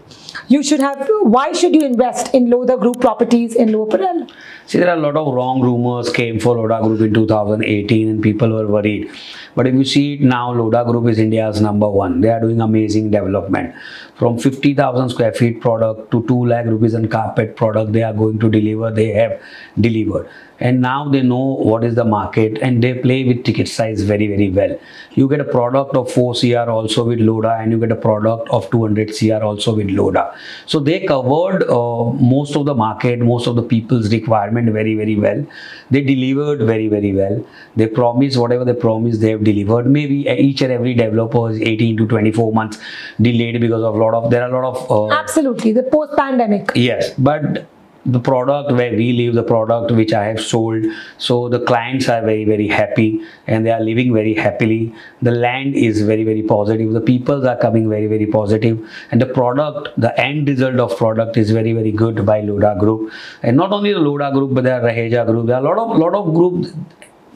You 0.49 0.63
should 0.63 0.81
have. 0.81 1.09
Why 1.23 1.53
should 1.53 1.75
you 1.75 1.85
invest 1.85 2.35
in 2.35 2.47
Lodha 2.47 2.79
Group 2.79 3.01
properties 3.01 3.55
in 3.55 3.73
Lower 3.73 3.87
Parel? 3.87 4.27
See, 4.67 4.79
there 4.79 4.91
are 4.91 4.97
a 4.97 5.01
lot 5.01 5.17
of 5.17 5.35
wrong 5.35 5.61
rumors 5.61 6.11
came 6.11 6.39
for 6.39 6.57
Lodha 6.57 6.83
Group 6.83 7.01
in 7.01 7.13
2018 7.15 8.09
and 8.09 8.23
people 8.23 8.51
were 8.51 8.67
worried. 8.67 9.11
But 9.55 9.67
if 9.67 9.75
you 9.75 9.85
see 9.85 10.15
it 10.15 10.21
now, 10.21 10.55
Lodha 10.55 10.87
Group 10.87 11.09
is 11.09 11.19
India's 11.19 11.61
number 11.61 11.89
one. 11.89 12.21
They 12.21 12.31
are 12.31 12.41
doing 12.41 12.61
amazing 12.61 13.11
development. 13.11 13.75
From 14.15 14.39
50,000 14.39 15.11
square 15.11 15.33
feet 15.33 15.61
product 15.61 16.11
to 16.13 16.25
2 16.27 16.47
lakh 16.47 16.67
rupees 16.67 16.95
and 16.95 17.11
carpet 17.11 17.57
product 17.57 17.93
they 17.93 18.03
are 18.03 18.13
going 18.13 18.39
to 18.39 18.49
deliver, 18.49 18.91
they 18.91 19.09
have 19.09 19.41
delivered. 19.81 20.29
And 20.69 20.81
now 20.81 21.09
they 21.09 21.23
know 21.23 21.45
what 21.69 21.83
is 21.83 21.97
the 21.97 22.05
market 22.05 22.59
and 22.63 22.83
they 22.83 22.95
play 22.95 23.25
with 23.25 23.45
ticket 23.45 23.69
size 23.69 24.03
very, 24.03 24.29
very 24.29 24.49
well. 24.49 24.79
You 25.15 25.29
get 25.29 25.41
a 25.41 25.45
product 25.45 25.97
of 25.97 26.11
4 26.11 26.35
CR 26.41 26.71
also 26.71 27.05
with 27.05 27.19
Lodha 27.19 27.61
and 27.61 27.73
you 27.73 27.79
get 27.81 27.91
a 27.91 27.97
product 27.97 28.49
of 28.51 28.71
200 28.71 29.11
CR 29.17 29.43
also 29.43 29.75
with 29.75 29.89
Lodha. 29.89 30.25
So 30.67 30.79
they 30.79 31.01
covered 31.05 31.65
uh, 31.69 32.05
most 32.35 32.55
of 32.55 32.67
the 32.67 32.77
market, 32.77 33.19
most 33.19 33.49
of 33.49 33.57
the 33.57 33.63
people's 33.75 34.13
requirement 34.13 34.73
very, 34.73 34.95
very 34.95 35.17
well. 35.17 35.45
They 35.91 36.03
delivered 36.03 36.65
very, 36.73 36.87
very 36.87 37.13
well. 37.13 37.45
They 37.75 37.89
promised 37.89 38.39
whatever 38.39 38.65
they 38.65 38.79
promised, 38.87 39.21
they 39.21 39.31
have 39.31 39.43
delivered. 39.43 39.87
Maybe 39.87 40.29
each 40.29 40.63
and 40.63 40.73
every 40.73 40.95
developer 40.95 41.51
is 41.51 41.61
18 41.61 41.97
to 41.97 42.07
24 42.07 42.53
months 42.53 42.79
delayed 43.21 43.61
because 43.61 43.83
of 43.83 43.97
a 43.97 43.99
lot 43.99 44.15
of, 44.15 44.31
there 44.31 44.45
are 44.45 44.51
a 44.55 44.61
lot 44.61 44.77
of 44.77 44.91
uh, 44.91 45.15
Absolutely. 45.15 45.73
The 45.73 45.83
post 45.83 46.17
pandemic. 46.17 46.71
Yes, 46.77 47.15
but 47.19 47.67
the 48.05 48.19
product 48.19 48.73
where 48.73 48.93
we 48.93 49.13
live, 49.13 49.35
the 49.35 49.43
product 49.45 49.93
which 49.93 50.13
I 50.13 50.25
have 50.25 50.41
sold, 50.41 50.85
so 51.19 51.49
the 51.49 51.61
clients 51.61 52.09
are 52.09 52.21
very, 52.21 52.45
very 52.45 52.67
happy 52.67 53.23
and 53.47 53.65
they 53.65 53.71
are 53.71 53.81
living 53.81 54.13
very 54.13 54.35
happily. 54.35 54.93
The 55.23 55.31
land 55.31 55.77
is 55.77 56.03
very, 56.03 56.25
very 56.25 56.43
positive. 56.43 56.93
The 56.93 57.01
people 57.01 57.47
are 57.47 57.57
coming 57.57 57.89
very, 57.89 58.09
very 58.09 58.27
positive, 58.27 58.89
and 59.11 59.21
the 59.21 59.27
product, 59.27 59.91
the 59.97 60.19
end 60.21 60.49
result 60.49 60.81
of 60.81 60.97
product 60.97 61.37
is 61.37 61.53
very, 61.53 61.73
very 61.73 61.93
good 61.93 62.27
by 62.27 62.41
Lodha 62.41 62.79
Group. 62.79 63.13
And 63.43 63.57
not 63.57 63.73
only 63.73 63.93
the 63.93 64.01
Lodha 64.01 64.33
Group, 64.33 64.55
but 64.55 64.65
there 64.65 64.81
are 64.81 64.85
Raheja 64.85 65.25
Group. 65.25 65.47
There 65.47 65.57
are 65.57 65.65
a 65.65 65.69
lot 65.69 65.79
of 65.79 65.97
lot 65.97 66.15
of 66.15 66.35
groups 66.35 66.73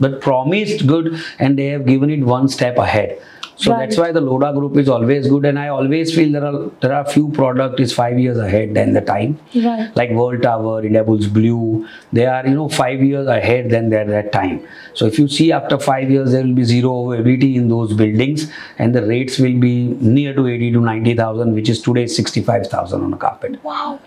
that 0.01 0.21
promised 0.21 0.87
good, 0.87 1.23
and 1.39 1.59
they 1.59 1.67
have 1.67 1.87
given 1.87 2.11
it 2.11 2.25
one 2.25 2.49
step 2.49 2.77
ahead. 2.77 3.23
So 3.59 3.71
that's 3.71 3.97
why 3.97 4.13
the 4.13 4.21
Lodha 4.21 4.55
group 4.55 4.77
is 4.77 4.89
always 4.89 5.29
good, 5.29 5.47
and 5.47 5.59
I 5.59 5.69
always 5.69 6.15
feel 6.15 6.31
there 6.33 6.45
are 6.45 6.71
there 6.83 6.93
are 6.93 7.05
few 7.07 7.31
product 7.31 7.81
is 7.81 7.93
five 7.93 8.19
years 8.19 8.39
ahead 8.39 8.75
than 8.75 8.93
the 8.93 9.01
time. 9.01 9.39
Right. 9.55 9.91
Like 9.97 10.11
World 10.11 10.43
Tower, 10.43 10.83
Indiabulls 10.83 11.33
Blue, 11.33 11.89
they 12.13 12.27
are 12.27 12.47
you 12.47 12.55
know 12.55 12.69
five 12.69 13.03
years 13.03 13.27
ahead 13.27 13.71
than 13.71 13.89
their 13.89 14.05
that 14.05 14.31
time. 14.33 14.61
So 14.95 15.07
if 15.07 15.19
you 15.19 15.27
see 15.29 15.53
after 15.53 15.79
five 15.79 16.11
years 16.11 16.33
there 16.33 16.45
will 16.45 16.55
be 16.55 16.65
zero 16.65 16.93
availability 17.07 17.57
in 17.57 17.69
those 17.69 17.95
buildings, 17.95 18.51
and 18.79 18.95
the 18.95 19.07
rates 19.07 19.39
will 19.39 19.59
be 19.59 19.87
near 20.19 20.35
to 20.35 20.47
eighty 20.47 20.71
to 20.73 20.81
ninety 20.81 21.15
thousand, 21.15 21.55
which 21.55 21.71
is 21.71 21.81
today 21.81 22.07
sixty 22.07 22.43
five 22.43 22.67
thousand 22.67 23.03
on 23.05 23.15
a 23.15 23.17
carpet. 23.17 23.65
Wow. 23.65 23.99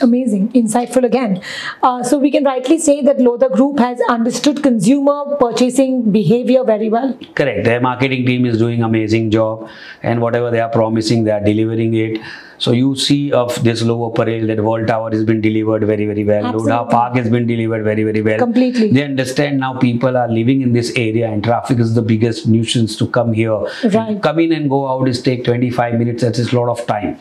Amazing, 0.00 0.48
insightful 0.52 1.04
again. 1.04 1.40
Uh, 1.82 2.02
so 2.02 2.18
we 2.18 2.30
can 2.30 2.44
rightly 2.44 2.78
say 2.78 3.00
that 3.02 3.18
Lodha 3.18 3.52
Group 3.52 3.78
has 3.78 4.00
understood 4.08 4.62
consumer 4.62 5.36
purchasing 5.38 6.10
behavior 6.10 6.64
very 6.64 6.88
well. 6.88 7.16
Correct. 7.34 7.64
Their 7.64 7.80
marketing 7.80 8.26
team 8.26 8.44
is 8.44 8.58
doing 8.58 8.82
amazing 8.82 9.30
job, 9.30 9.68
and 10.02 10.20
whatever 10.20 10.50
they 10.50 10.60
are 10.60 10.68
promising, 10.68 11.22
they 11.24 11.30
are 11.30 11.44
delivering 11.44 11.94
it. 11.94 12.20
So 12.58 12.72
you 12.72 12.96
see 12.96 13.32
of 13.32 13.62
this 13.62 13.82
Lower 13.82 14.10
Parel 14.10 14.46
that 14.48 14.62
World 14.62 14.86
Tower 14.86 15.10
has 15.10 15.24
been 15.24 15.40
delivered 15.40 15.84
very 15.84 16.06
very 16.06 16.24
well. 16.24 16.52
Lodha 16.52 16.88
Park 16.90 17.16
has 17.16 17.28
been 17.30 17.46
delivered 17.46 17.84
very 17.84 18.04
very 18.04 18.22
well. 18.22 18.38
Completely. 18.38 18.90
They 18.90 19.04
understand 19.04 19.58
now 19.58 19.78
people 19.78 20.16
are 20.16 20.28
living 20.28 20.62
in 20.62 20.72
this 20.72 20.92
area 20.96 21.28
and 21.30 21.42
traffic 21.42 21.78
is 21.78 21.94
the 21.94 22.02
biggest 22.02 22.46
nuisance 22.48 22.96
to 22.96 23.06
come 23.08 23.32
here. 23.32 23.58
Right. 23.84 24.20
Come 24.22 24.38
in 24.38 24.52
and 24.52 24.70
go 24.70 24.88
out 24.88 25.08
is 25.08 25.22
take 25.22 25.44
25 25.44 25.94
minutes. 25.94 26.22
That 26.22 26.38
is 26.38 26.52
a 26.52 26.56
lot 26.60 26.68
of 26.68 26.86
time. 26.86 27.18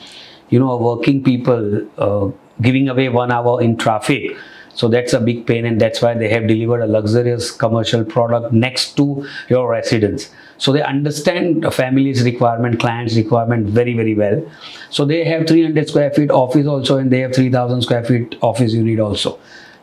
You 0.50 0.60
know, 0.60 0.78
working 0.78 1.24
people 1.24 1.88
uh, 1.98 2.32
giving 2.62 2.90
away 2.90 3.10
one 3.10 3.32
hour 3.32 3.62
in 3.62 3.78
traffic. 3.78 4.36
So 4.76 4.88
that's 4.88 5.14
a 5.14 5.20
big 5.20 5.46
pain, 5.46 5.66
and 5.66 5.80
that's 5.80 6.02
why 6.02 6.16
they 6.16 6.30
have 6.30 6.48
delivered 6.48 6.82
a 6.82 6.88
luxurious 6.88 7.52
commercial 7.52 8.04
product 8.04 8.54
next 8.54 8.98
to 8.98 9.28
your 9.48 9.70
residence. 9.70 10.32
So 10.58 10.72
they 10.72 10.82
understand 10.82 11.64
a 11.64 11.70
family's 11.70 12.24
requirement, 12.24 12.80
client's 12.80 13.16
requirement 13.16 13.68
very, 13.68 13.94
very 13.96 14.16
well. 14.16 14.44
So 14.90 15.06
they 15.06 15.26
have 15.26 15.46
300 15.48 15.90
square 15.90 16.10
feet 16.12 16.32
office 16.32 16.66
also, 16.66 16.98
and 16.98 17.12
they 17.12 17.20
have 17.20 17.36
3000 17.36 17.84
square 17.84 18.04
feet 18.04 18.36
office 18.42 18.74
unit 18.74 19.00
also. 19.00 19.38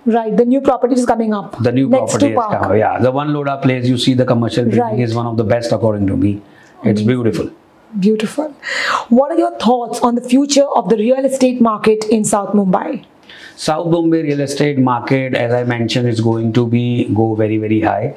Right. 0.06 0.36
The 0.36 0.44
new 0.44 0.60
property 0.60 0.94
is 0.94 1.06
coming 1.06 1.34
up. 1.34 1.62
The 1.62 1.70
new 1.72 1.88
Next 1.88 2.12
property 2.12 2.30
has 2.32 2.36
park. 2.36 2.76
Yeah, 2.78 2.98
the 2.98 3.12
one 3.12 3.28
Lodha 3.28 3.60
place 3.62 3.86
you 3.86 3.98
see 3.98 4.14
the 4.14 4.24
commercial 4.24 4.64
building 4.64 4.80
Right. 4.80 4.98
is 5.00 5.14
one 5.14 5.26
of 5.26 5.36
the 5.36 5.44
best 5.44 5.70
according 5.72 6.06
to 6.08 6.16
me. 6.16 6.40
It's 6.82 7.02
beautiful. 7.02 7.50
Beautiful. 7.98 8.54
What 9.08 9.32
are 9.32 9.38
your 9.38 9.58
thoughts 9.58 10.00
on 10.00 10.14
the 10.14 10.20
future 10.20 10.66
of 10.76 10.88
the 10.88 10.96
real 10.96 11.24
estate 11.24 11.60
market 11.60 12.04
in 12.04 12.24
South 12.24 12.54
Mumbai? 12.54 13.04
South 13.56 13.90
Bombay 13.90 14.22
real 14.22 14.40
estate 14.40 14.78
market, 14.78 15.34
as 15.34 15.52
I 15.52 15.64
mentioned, 15.64 16.08
is 16.08 16.20
going 16.20 16.52
to 16.52 16.66
be 16.66 17.12
go 17.12 17.34
very 17.34 17.58
very 17.58 17.80
high 17.80 18.16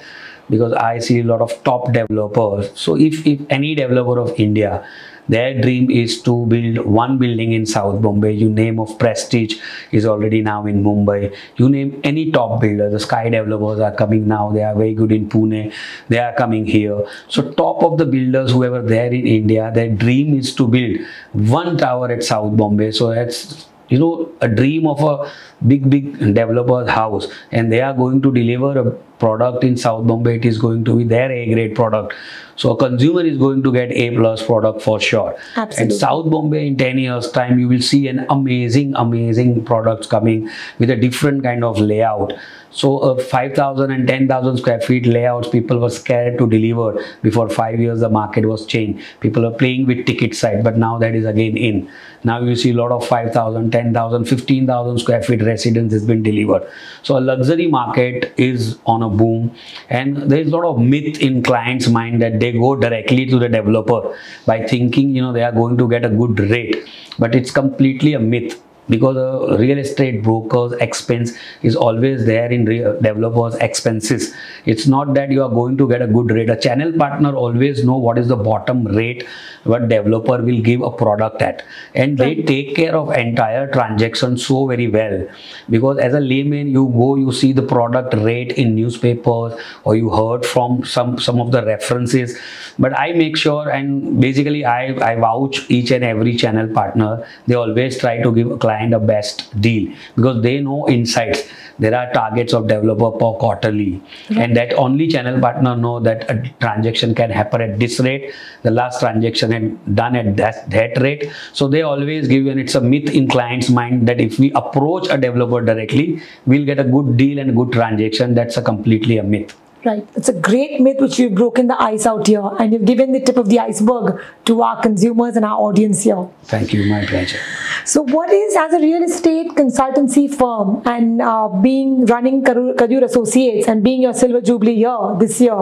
because 0.49 0.73
I 0.73 0.99
see 0.99 1.21
a 1.21 1.23
lot 1.23 1.41
of 1.41 1.63
top 1.63 1.91
developers. 1.91 2.69
So 2.79 2.95
if, 2.95 3.25
if 3.25 3.41
any 3.49 3.73
developer 3.75 4.19
of 4.19 4.33
India, 4.37 4.85
their 5.29 5.61
dream 5.61 5.89
is 5.89 6.21
to 6.23 6.45
build 6.45 6.85
one 6.85 7.17
building 7.17 7.53
in 7.53 7.65
South 7.65 8.01
Bombay. 8.01 8.33
You 8.33 8.49
name 8.49 8.79
of 8.79 8.97
Prestige 8.99 9.59
is 9.91 10.05
already 10.05 10.41
now 10.41 10.65
in 10.65 10.83
Mumbai. 10.83 11.35
You 11.55 11.69
name 11.69 11.99
any 12.03 12.31
top 12.31 12.61
builder. 12.61 12.89
The 12.89 12.99
Sky 12.99 13.29
developers 13.29 13.79
are 13.79 13.95
coming 13.95 14.27
now. 14.27 14.51
They 14.51 14.63
are 14.63 14.75
very 14.75 14.93
good 14.93 15.11
in 15.11 15.29
Pune. 15.29 15.73
They 16.09 16.19
are 16.19 16.33
coming 16.33 16.65
here. 16.65 17.05
So 17.29 17.51
top 17.51 17.83
of 17.83 17.97
the 17.97 18.05
builders, 18.05 18.51
whoever 18.51 18.81
there 18.81 19.11
in 19.11 19.25
India, 19.25 19.71
their 19.73 19.89
dream 19.89 20.37
is 20.37 20.53
to 20.55 20.67
build 20.67 20.99
one 21.31 21.77
tower 21.77 22.11
at 22.11 22.23
South 22.23 22.57
Bombay. 22.57 22.91
So 22.91 23.13
that's 23.13 23.67
you 23.89 23.99
know 23.99 24.31
a 24.41 24.47
dream 24.47 24.87
of 24.87 25.01
a 25.03 25.31
big 25.67 25.89
big 25.89 26.17
developer's 26.33 26.89
house 26.89 27.27
and 27.51 27.71
they 27.71 27.81
are 27.81 27.93
going 27.93 28.21
to 28.21 28.31
deliver 28.31 28.79
a 28.79 28.91
product 29.23 29.63
in 29.63 29.75
south 29.83 30.07
bombay 30.07 30.35
it 30.35 30.45
is 30.45 30.57
going 30.67 30.85
to 30.85 30.97
be 30.97 31.03
their 31.15 31.31
a 31.31 31.43
grade 31.53 31.75
product. 31.75 32.13
So 32.55 32.71
a 32.71 32.77
consumer 32.77 33.21
is 33.21 33.37
going 33.37 33.63
to 33.63 33.71
get 33.71 33.91
a 33.91 34.09
plus 34.15 34.45
product 34.45 34.81
for 34.81 34.99
sure. 34.99 35.35
Absolutely. 35.55 35.83
and 35.83 35.93
south 35.93 36.29
bombay 36.29 36.67
in 36.67 36.77
10 36.77 36.99
years 36.99 37.31
time 37.31 37.59
you 37.59 37.67
will 37.67 37.85
see 37.91 38.07
an 38.07 38.25
amazing 38.29 38.93
amazing 38.95 39.65
products 39.65 40.07
coming 40.07 40.49
with 40.79 40.89
a 40.89 40.95
different 40.95 41.43
kind 41.43 41.63
of 41.63 41.79
layout. 41.79 42.33
So 42.71 42.99
uh, 42.99 43.23
5000 43.23 43.91
and 43.91 44.07
10000 44.07 44.57
square 44.57 44.81
feet 44.81 45.05
layouts 45.05 45.47
people 45.47 45.79
were 45.79 45.89
scared 45.89 46.39
to 46.39 46.47
deliver 46.49 47.03
before 47.21 47.49
5 47.49 47.79
years 47.79 47.99
the 47.99 48.09
market 48.09 48.45
was 48.45 48.65
changed. 48.65 49.03
People 49.19 49.45
are 49.45 49.55
playing 49.63 49.85
with 49.87 50.05
ticket 50.05 50.35
side 50.35 50.63
but 50.63 50.77
now 50.77 50.97
that 50.99 51.15
is 51.15 51.25
again 51.25 51.57
in. 51.57 51.89
Now 52.23 52.39
you 52.41 52.55
see 52.55 52.71
a 52.71 52.73
lot 52.73 52.91
of 52.91 53.07
5000 53.07 53.71
10000 53.71 54.25
15000 54.25 54.99
square 54.99 55.21
feet 55.21 55.43
residence 55.43 55.93
has 55.93 56.05
been 56.05 56.23
delivered. 56.23 56.67
So 57.03 57.17
a 57.17 57.21
luxury 57.31 57.67
market 57.67 58.33
is 58.37 58.77
on 58.85 59.03
a 59.03 59.09
boom. 59.13 59.55
And 59.89 60.17
there 60.31 60.39
is 60.39 60.51
a 60.51 60.55
lot 60.55 60.65
of 60.65 60.79
myth 60.79 61.21
in 61.21 61.43
clients 61.43 61.87
mind 61.87 62.21
that 62.21 62.39
they 62.39 62.51
go 62.51 62.75
directly 62.75 63.25
to 63.27 63.39
the 63.39 63.49
developer 63.49 64.17
by 64.45 64.65
thinking 64.67 65.15
you 65.15 65.21
know 65.21 65.33
they 65.33 65.43
are 65.43 65.51
going 65.51 65.77
to 65.77 65.87
get 65.87 66.05
a 66.05 66.09
good 66.09 66.39
rate. 66.39 66.87
But 67.19 67.35
it's 67.35 67.51
completely 67.51 68.13
a 68.13 68.19
myth 68.19 68.61
because 68.89 69.17
a 69.17 69.57
real 69.57 69.77
estate 69.77 70.23
broker's 70.23 70.73
expense 70.73 71.33
is 71.61 71.75
always 71.75 72.25
there 72.25 72.51
in 72.51 72.65
real 72.65 72.93
developers 73.01 73.55
expenses. 73.55 74.33
It's 74.65 74.87
not 74.87 75.13
that 75.13 75.31
you 75.31 75.43
are 75.43 75.49
going 75.49 75.77
to 75.77 75.87
get 75.87 76.01
a 76.01 76.07
good 76.07 76.31
rate. 76.31 76.49
A 76.49 76.57
channel 76.57 76.91
partner 76.93 77.35
always 77.35 77.83
know 77.83 77.97
what 77.97 78.17
is 78.17 78.27
the 78.27 78.35
bottom 78.35 78.85
rate 78.85 79.25
what 79.63 79.87
developer 79.87 80.41
will 80.41 80.61
give 80.61 80.81
a 80.81 80.91
product 80.91 81.41
at. 81.41 81.63
And 81.95 82.17
they 82.17 82.35
take 82.35 82.75
care 82.75 82.95
of 82.95 83.11
entire 83.11 83.71
transaction 83.71 84.37
so 84.37 84.67
very 84.67 84.87
well. 84.87 85.27
Because 85.69 85.97
as 85.97 86.13
a 86.13 86.19
layman 86.19 86.67
you 86.67 86.87
go 86.89 87.15
you 87.15 87.31
see 87.31 87.53
the 87.53 87.61
product 87.61 88.13
rate 88.13 88.53
in 88.53 88.75
newspapers 88.75 89.59
or 89.83 89.95
you 89.95 90.09
heard 90.09 90.45
from 90.45 90.83
some 90.83 91.17
some 91.19 91.39
of 91.39 91.51
the 91.51 91.65
references 91.65 92.37
but 92.79 92.97
i 92.99 93.11
make 93.13 93.37
sure 93.37 93.69
and 93.69 94.19
basically 94.19 94.65
i 94.65 94.81
i 95.09 95.15
vouch 95.15 95.69
each 95.69 95.91
and 95.91 96.03
every 96.03 96.35
channel 96.35 96.67
partner. 96.67 97.25
They 97.47 97.55
always 97.55 97.97
try 97.97 98.21
to 98.21 98.31
give 98.31 98.51
a 98.51 98.57
client 98.57 98.93
a 98.93 98.99
best 98.99 99.43
deal 99.61 99.91
because 100.15 100.41
they 100.43 100.59
know 100.59 100.87
insights. 100.89 101.43
There 101.79 101.95
are 101.95 102.11
targets 102.13 102.53
of 102.53 102.67
developer 102.67 103.11
per 103.11 103.31
quarterly. 103.39 104.01
And 104.29 104.55
that 104.55 104.73
only 104.73 105.07
channel 105.07 105.39
partner 105.39 105.75
know 105.75 105.99
that 105.99 106.29
a 106.29 106.35
transaction 106.59 107.15
can 107.15 107.31
happen 107.31 107.61
at 107.61 107.79
this 107.79 107.99
rate 107.99 108.33
the 108.61 108.71
last 108.71 108.99
transaction 108.99 109.51
had 109.51 109.95
done 109.95 110.15
at 110.15 110.37
that, 110.37 110.69
that 110.69 111.01
rate. 111.01 111.31
So 111.53 111.67
they 111.67 111.81
always 111.81 112.27
give 112.27 112.43
you 112.43 112.51
and 112.51 112.59
it's 112.59 112.75
a 112.75 112.81
myth 112.81 113.09
in 113.09 113.27
client's 113.27 113.69
mind 113.69 114.07
that 114.07 114.21
if 114.21 114.39
we 114.39 114.51
approach 114.53 115.07
a 115.09 115.17
developer 115.17 115.61
directly 115.61 116.21
we'll 116.45 116.65
get 116.65 116.79
a 116.79 116.83
good 116.83 117.17
deal 117.17 117.39
and 117.39 117.55
good 117.55 117.71
transaction. 117.71 118.33
That's 118.33 118.57
a 118.57 118.61
completely 118.61 119.17
a 119.17 119.23
myth 119.23 119.55
Right. 119.85 120.07
It's 120.15 120.29
a 120.29 120.33
great 120.33 120.79
myth 120.79 121.01
which 121.01 121.19
you've 121.19 121.35
broken 121.35 121.67
the 121.67 121.81
ice 121.81 122.05
out 122.05 122.27
here 122.27 122.49
and 122.57 122.71
you've 122.71 122.85
given 122.85 123.11
the 123.11 123.19
tip 123.19 123.35
of 123.35 123.49
the 123.49 123.59
iceberg 123.59 124.21
to 124.45 124.61
our 124.61 124.81
consumers 124.81 125.35
and 125.35 125.43
our 125.43 125.59
audience 125.59 126.03
here. 126.03 126.29
thank 126.43 126.71
you 126.73 126.85
my 126.89 127.05
pleasure 127.05 127.39
So, 127.85 128.01
what 128.03 128.31
is 128.31 128.55
as 128.55 128.73
a 128.73 128.79
real 128.79 129.03
estate 129.03 129.49
consultancy 129.55 130.33
firm 130.33 130.81
and 130.85 131.21
uh, 131.21 131.49
being 131.49 132.05
running 132.05 132.43
Keyur 132.43 133.03
Associates 133.03 133.67
and 133.67 133.83
being 133.83 134.01
your 134.01 134.13
silver 134.13 134.39
jubilee 134.39 134.75
year 134.75 135.15
this 135.19 135.41
year? 135.41 135.57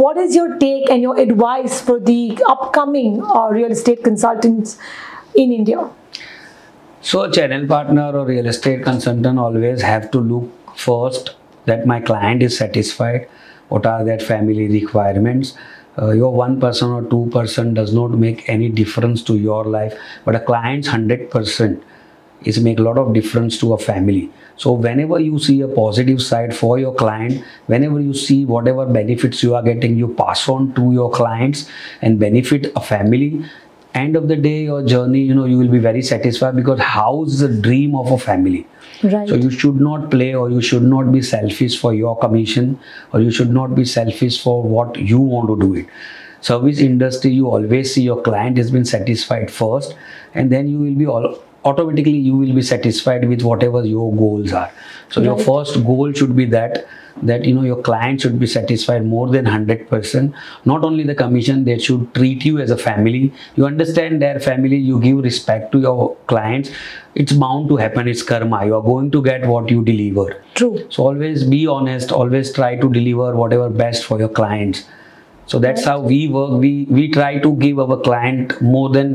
What 0.00 0.16
is 0.16 0.34
your 0.34 0.58
take 0.58 0.90
and 0.90 1.00
your 1.02 1.16
advice 1.18 1.80
for 1.80 2.00
the 2.00 2.36
upcoming 2.48 3.22
uh, 3.22 3.48
real 3.50 3.70
estate 3.70 4.02
consultants 4.02 4.76
in 5.36 5.52
India? 5.52 5.88
So 7.00 7.22
a 7.22 7.30
channel 7.32 7.66
partner 7.68 8.10
or 8.12 8.26
real 8.26 8.46
estate 8.46 8.82
consultant 8.82 9.38
always 9.38 9.82
have 9.82 10.10
to 10.10 10.18
look 10.18 10.76
first 10.76 11.36
that 11.66 11.86
my 11.86 12.00
client 12.00 12.42
is 12.42 12.58
satisfied. 12.58 13.28
What 13.72 13.86
are 13.86 14.04
their 14.04 14.18
family 14.20 14.68
requirements? 14.68 15.54
Uh, 15.98 16.10
your 16.10 16.32
one 16.34 16.60
person 16.60 16.90
or 16.90 17.02
two 17.14 17.28
person 17.32 17.72
does 17.74 17.94
not 17.94 18.10
make 18.10 18.48
any 18.48 18.68
difference 18.68 19.22
to 19.24 19.36
your 19.36 19.64
life, 19.64 19.94
but 20.26 20.34
a 20.34 20.40
client's 20.40 20.88
hundred 20.88 21.30
percent 21.30 21.82
is 22.50 22.60
make 22.60 22.78
a 22.78 22.82
lot 22.82 22.98
of 22.98 23.12
difference 23.14 23.58
to 23.58 23.72
a 23.72 23.78
family. 23.78 24.30
So 24.56 24.72
whenever 24.72 25.18
you 25.20 25.38
see 25.38 25.60
a 25.62 25.68
positive 25.68 26.20
side 26.20 26.54
for 26.56 26.78
your 26.78 26.94
client, 26.94 27.44
whenever 27.66 28.00
you 28.00 28.14
see 28.14 28.44
whatever 28.44 28.84
benefits 28.86 29.42
you 29.42 29.54
are 29.54 29.62
getting, 29.62 29.96
you 29.96 30.08
pass 30.14 30.48
on 30.48 30.74
to 30.74 30.92
your 30.92 31.10
clients 31.10 31.68
and 32.00 32.18
benefit 32.18 32.72
a 32.76 32.80
family 32.80 33.44
end 33.94 34.16
of 34.16 34.28
the 34.28 34.36
day 34.36 34.62
your 34.64 34.82
journey 34.84 35.20
you 35.20 35.34
know 35.34 35.44
you 35.44 35.58
will 35.58 35.68
be 35.68 35.78
very 35.78 36.02
satisfied 36.02 36.56
because 36.56 36.80
house 36.80 37.32
is 37.32 37.40
the 37.40 37.48
dream 37.68 37.94
of 37.94 38.10
a 38.10 38.18
family 38.18 38.66
Right. 39.02 39.28
so 39.28 39.34
you 39.34 39.50
should 39.50 39.80
not 39.80 40.10
play 40.10 40.32
or 40.32 40.48
you 40.48 40.60
should 40.60 40.84
not 40.84 41.10
be 41.12 41.22
selfish 41.22 41.76
for 41.78 41.92
your 41.92 42.16
commission 42.18 42.78
or 43.12 43.20
you 43.20 43.32
should 43.32 43.50
not 43.50 43.74
be 43.74 43.84
selfish 43.84 44.40
for 44.42 44.62
what 44.62 44.96
you 44.96 45.18
want 45.18 45.48
to 45.48 45.56
do 45.66 45.74
it 45.74 45.86
service 46.40 46.78
industry 46.78 47.32
you 47.32 47.48
always 47.48 47.92
see 47.94 48.02
your 48.02 48.22
client 48.22 48.56
has 48.56 48.70
been 48.70 48.84
satisfied 48.84 49.50
first 49.50 49.96
and 50.34 50.52
then 50.52 50.68
you 50.68 50.78
will 50.78 50.94
be 50.94 51.06
all 51.06 51.26
automatically 51.64 52.18
you 52.18 52.36
will 52.36 52.54
be 52.54 52.62
satisfied 52.62 53.28
with 53.28 53.42
whatever 53.42 53.84
your 53.84 54.14
goals 54.14 54.52
are. 54.52 54.70
So 55.10 55.20
your 55.20 55.38
first 55.38 55.84
goal 55.84 56.12
should 56.12 56.34
be 56.34 56.46
that 56.46 56.86
that 57.22 57.44
you 57.44 57.54
know 57.54 57.62
your 57.62 57.80
client 57.82 58.22
should 58.22 58.38
be 58.38 58.46
satisfied 58.46 59.04
more 59.04 59.28
than 59.28 59.44
100% 59.44 60.32
not 60.64 60.82
only 60.82 61.04
the 61.04 61.14
commission 61.14 61.64
they 61.64 61.78
should 61.78 62.14
treat 62.14 62.44
you 62.44 62.58
as 62.58 62.70
a 62.70 62.76
family. 62.76 63.32
You 63.54 63.66
understand 63.66 64.22
their 64.22 64.40
family 64.40 64.76
you 64.76 64.98
give 65.00 65.18
respect 65.18 65.72
to 65.72 65.80
your 65.80 66.16
clients. 66.26 66.70
It's 67.14 67.32
bound 67.32 67.68
to 67.68 67.76
happen 67.76 68.08
it's 68.08 68.22
karma. 68.22 68.64
You 68.64 68.76
are 68.76 68.82
going 68.82 69.10
to 69.10 69.22
get 69.22 69.46
what 69.46 69.70
you 69.70 69.84
deliver. 69.84 70.42
True. 70.54 70.86
so 70.88 71.04
always 71.04 71.44
be 71.44 71.66
honest 71.66 72.12
always 72.12 72.52
try 72.52 72.76
to 72.76 72.90
deliver 72.90 73.34
whatever 73.36 73.68
best 73.68 74.04
for 74.04 74.18
your 74.18 74.28
clients 74.28 74.84
so 75.52 75.58
that's 75.64 75.84
how 75.90 75.96
we 76.00 76.18
work 76.34 76.52
we 76.64 76.70
we 76.98 77.04
try 77.16 77.30
to 77.46 77.50
give 77.62 77.78
our 77.84 77.96
client 78.08 78.52
more 78.74 78.88
than 78.96 79.10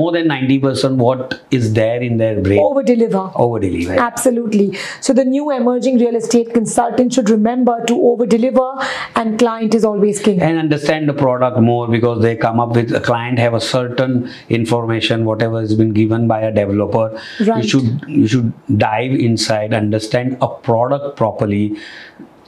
more 0.00 0.10
than 0.16 0.28
90% 0.34 0.96
what 1.06 1.34
is 1.58 1.72
there 1.78 2.00
in 2.08 2.16
their 2.22 2.36
brain 2.46 2.60
Over 2.66 2.82
deliver. 2.90 3.24
over 3.46 3.58
deliver 3.64 3.96
Absolutely. 4.08 4.66
So 5.00 5.12
the 5.12 5.24
new 5.24 5.50
emerging 5.56 5.98
real 6.02 6.16
estate 6.20 6.52
consultant 6.54 7.12
should 7.16 7.30
remember 7.30 7.74
to 7.90 7.96
over 8.10 8.26
deliver 8.26 8.68
and 9.16 9.38
client 9.42 9.74
is 9.80 9.84
always 9.90 10.20
king. 10.28 10.40
and 10.48 10.58
understand 10.58 11.08
the 11.12 11.16
product 11.24 11.58
more 11.68 11.88
because 11.96 12.22
they 12.26 12.34
come 12.46 12.60
up 12.66 12.74
with 12.80 12.94
a 13.00 13.00
client 13.10 13.38
have 13.38 13.54
a 13.54 13.60
certain 13.60 14.14
information 14.60 15.24
whatever 15.30 15.60
has 15.60 15.74
been 15.82 15.92
given 16.00 16.26
by 16.34 16.40
a 16.40 16.52
developer 16.60 17.06
Right. 17.50 17.62
you 17.62 17.68
should 17.74 18.04
you 18.22 18.26
should 18.34 18.52
dive 18.86 19.12
inside 19.28 19.74
understand 19.82 20.36
a 20.40 20.48
product 20.70 21.16
properly 21.22 21.64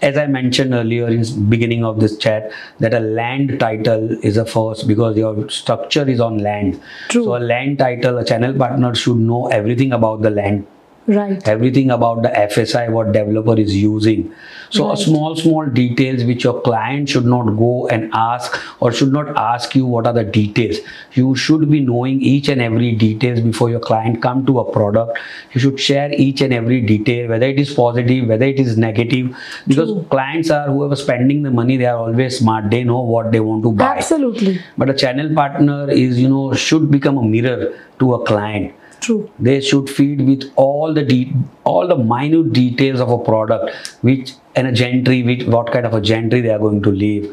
as 0.08 0.16
i 0.16 0.26
mentioned 0.26 0.74
earlier 0.74 1.08
in 1.08 1.24
beginning 1.48 1.84
of 1.84 2.00
this 2.00 2.16
chat 2.24 2.52
that 2.80 2.94
a 2.94 3.00
land 3.00 3.58
title 3.60 4.10
is 4.30 4.36
a 4.36 4.44
first 4.44 4.86
because 4.88 5.16
your 5.16 5.48
structure 5.48 6.08
is 6.08 6.20
on 6.20 6.38
land 6.38 6.80
True. 7.08 7.24
so 7.24 7.36
a 7.36 7.42
land 7.52 7.78
title 7.78 8.18
a 8.18 8.24
channel 8.24 8.54
partner 8.64 8.94
should 8.94 9.16
know 9.16 9.46
everything 9.48 9.92
about 9.92 10.22
the 10.22 10.30
land 10.30 10.66
Right. 11.06 11.46
everything 11.46 11.90
about 11.90 12.22
the 12.22 12.30
FSI 12.30 12.88
what 12.90 13.12
developer 13.12 13.58
is 13.60 13.76
using. 13.76 14.32
So 14.70 14.84
a 14.84 14.88
Right. 14.90 14.98
small 14.98 15.36
small 15.36 15.66
details 15.66 16.24
which 16.24 16.44
your 16.44 16.54
client 16.62 17.08
should 17.10 17.26
not 17.26 17.50
go 17.58 17.86
and 17.88 18.10
ask 18.20 18.58
or 18.80 18.90
should 18.90 19.12
not 19.12 19.28
ask 19.36 19.74
you 19.76 19.84
what 19.86 20.06
are 20.06 20.14
the 20.18 20.24
details. 20.24 20.78
You 21.12 21.34
should 21.36 21.70
be 21.70 21.80
knowing 21.80 22.22
each 22.22 22.48
and 22.48 22.62
every 22.62 22.92
details 22.92 23.40
before 23.40 23.68
your 23.70 23.80
client 23.80 24.22
come 24.22 24.46
to 24.46 24.58
a 24.60 24.64
product. 24.76 25.18
You 25.52 25.60
should 25.60 25.78
share 25.78 26.10
each 26.26 26.40
and 26.40 26.54
every 26.54 26.80
detail 26.80 27.28
whether 27.28 27.46
it 27.46 27.58
is 27.64 27.74
positive 27.74 28.26
whether 28.28 28.46
it 28.46 28.58
is 28.58 28.78
negative 28.78 29.36
because 29.66 29.92
True. 29.92 30.06
clients 30.10 30.50
are 30.50 30.66
whoever 30.70 30.96
spending 30.96 31.42
the 31.42 31.50
money 31.50 31.76
they 31.76 31.86
are 31.86 31.98
always 31.98 32.38
smart 32.38 32.70
they 32.70 32.82
know 32.84 33.00
what 33.00 33.30
they 33.30 33.40
want 33.40 33.62
to 33.64 33.72
buy 33.72 33.90
Absolutely. 33.96 34.58
but 34.78 34.88
a 34.88 34.94
channel 34.94 35.34
partner 35.34 35.90
is 35.90 36.18
you 36.18 36.28
know 36.28 36.54
should 36.54 36.90
become 36.90 37.18
a 37.18 37.22
mirror 37.22 37.74
to 37.98 38.14
a 38.14 38.24
client 38.24 38.72
True. 39.04 39.30
they 39.46 39.60
should 39.60 39.90
feed 39.96 40.20
with 40.28 40.44
all 40.56 40.94
the 40.98 41.02
de- 41.12 41.32
all 41.72 41.86
the 41.92 41.96
minute 42.12 42.52
details 42.58 43.00
of 43.06 43.10
a 43.16 43.18
product 43.30 43.70
which 44.08 44.32
and 44.56 44.66
a 44.68 44.72
gentry 44.82 45.18
which 45.28 45.42
what 45.54 45.72
kind 45.74 45.86
of 45.90 45.94
a 45.94 46.00
gentry 46.12 46.40
they 46.46 46.52
are 46.56 46.62
going 46.66 46.80
to 46.86 46.92
leave 47.02 47.26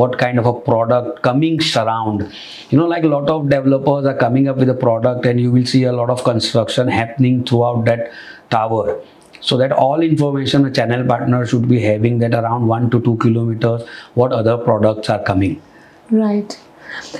what 0.00 0.18
kind 0.22 0.38
of 0.42 0.46
a 0.46 0.54
product 0.68 1.22
coming 1.28 1.60
surround 1.60 2.22
you 2.70 2.78
know 2.78 2.86
like 2.94 3.04
a 3.04 3.12
lot 3.14 3.28
of 3.34 3.48
developers 3.54 4.06
are 4.12 4.16
coming 4.24 4.48
up 4.52 4.56
with 4.56 4.70
a 4.76 4.78
product 4.86 5.26
and 5.32 5.40
you 5.44 5.50
will 5.56 5.66
see 5.74 5.82
a 5.84 5.92
lot 6.00 6.10
of 6.16 6.24
construction 6.30 6.88
happening 6.88 7.44
throughout 7.44 7.84
that 7.90 8.10
tower 8.56 8.84
so 9.40 9.56
that 9.62 9.72
all 9.84 10.00
information 10.02 10.64
a 10.66 10.72
channel 10.80 11.04
partner 11.12 11.44
should 11.52 11.68
be 11.68 11.80
having 11.80 12.18
that 12.24 12.34
around 12.40 12.66
1 12.66 12.90
to 12.94 13.00
2 13.10 13.16
kilometers 13.26 13.82
what 14.14 14.32
other 14.40 14.56
products 14.70 15.10
are 15.16 15.22
coming 15.32 15.60
Right. 16.10 16.58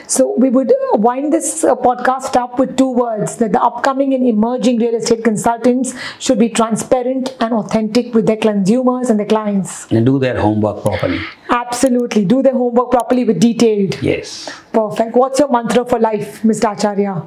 So 0.06 0.34
we 0.36 0.48
would 0.50 0.72
wind 0.94 1.32
this 1.32 1.64
uh, 1.64 1.74
podcast 1.74 2.36
up 2.36 2.58
with 2.58 2.76
two 2.76 2.90
words 2.90 3.36
that 3.36 3.52
the 3.52 3.62
upcoming 3.62 4.14
and 4.14 4.26
emerging 4.26 4.78
real 4.78 4.94
estate 4.94 5.24
consultants 5.24 5.94
should 6.18 6.38
be 6.38 6.48
transparent 6.48 7.36
and 7.40 7.52
authentic 7.54 8.14
with 8.14 8.26
their 8.26 8.36
consumers 8.36 9.10
and 9.10 9.18
their 9.18 9.26
clients. 9.26 9.90
and 9.90 10.06
do 10.06 10.18
their 10.18 10.40
homework 10.40 10.82
properly 10.82 11.20
Absolutely. 11.50 12.24
Do 12.24 12.42
their 12.42 12.52
homework 12.54 12.90
properly 12.90 13.24
with 13.24 13.40
detailed. 13.40 14.00
yes 14.02 14.50
Perfect. 14.72 15.16
What's 15.16 15.38
your 15.40 15.50
mantra 15.50 15.84
for 15.84 15.98
life, 15.98 16.42
Mr. 16.42 16.72
Acharya? 16.76 17.22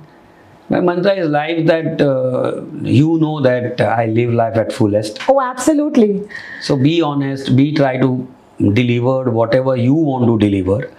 My 0.70 0.80
mantra 0.82 1.14
is 1.14 1.28
life 1.30 1.66
that 1.68 2.02
uh, 2.02 2.62
you 2.82 3.20
know 3.20 3.40
that 3.42 3.80
I 3.82 4.06
live 4.08 4.32
life 4.34 4.56
at 4.58 4.74
fullest. 4.74 5.20
Oh, 5.30 5.40
absolutely. 5.40 6.28
So 6.62 6.76
be 6.76 7.02
honest, 7.02 7.56
be 7.56 7.72
try 7.74 7.98
to 7.98 8.28
deliver 8.74 9.30
whatever 9.30 9.76
you 9.76 9.94
want 9.94 10.26
to 10.26 10.38
deliver. 10.48 10.92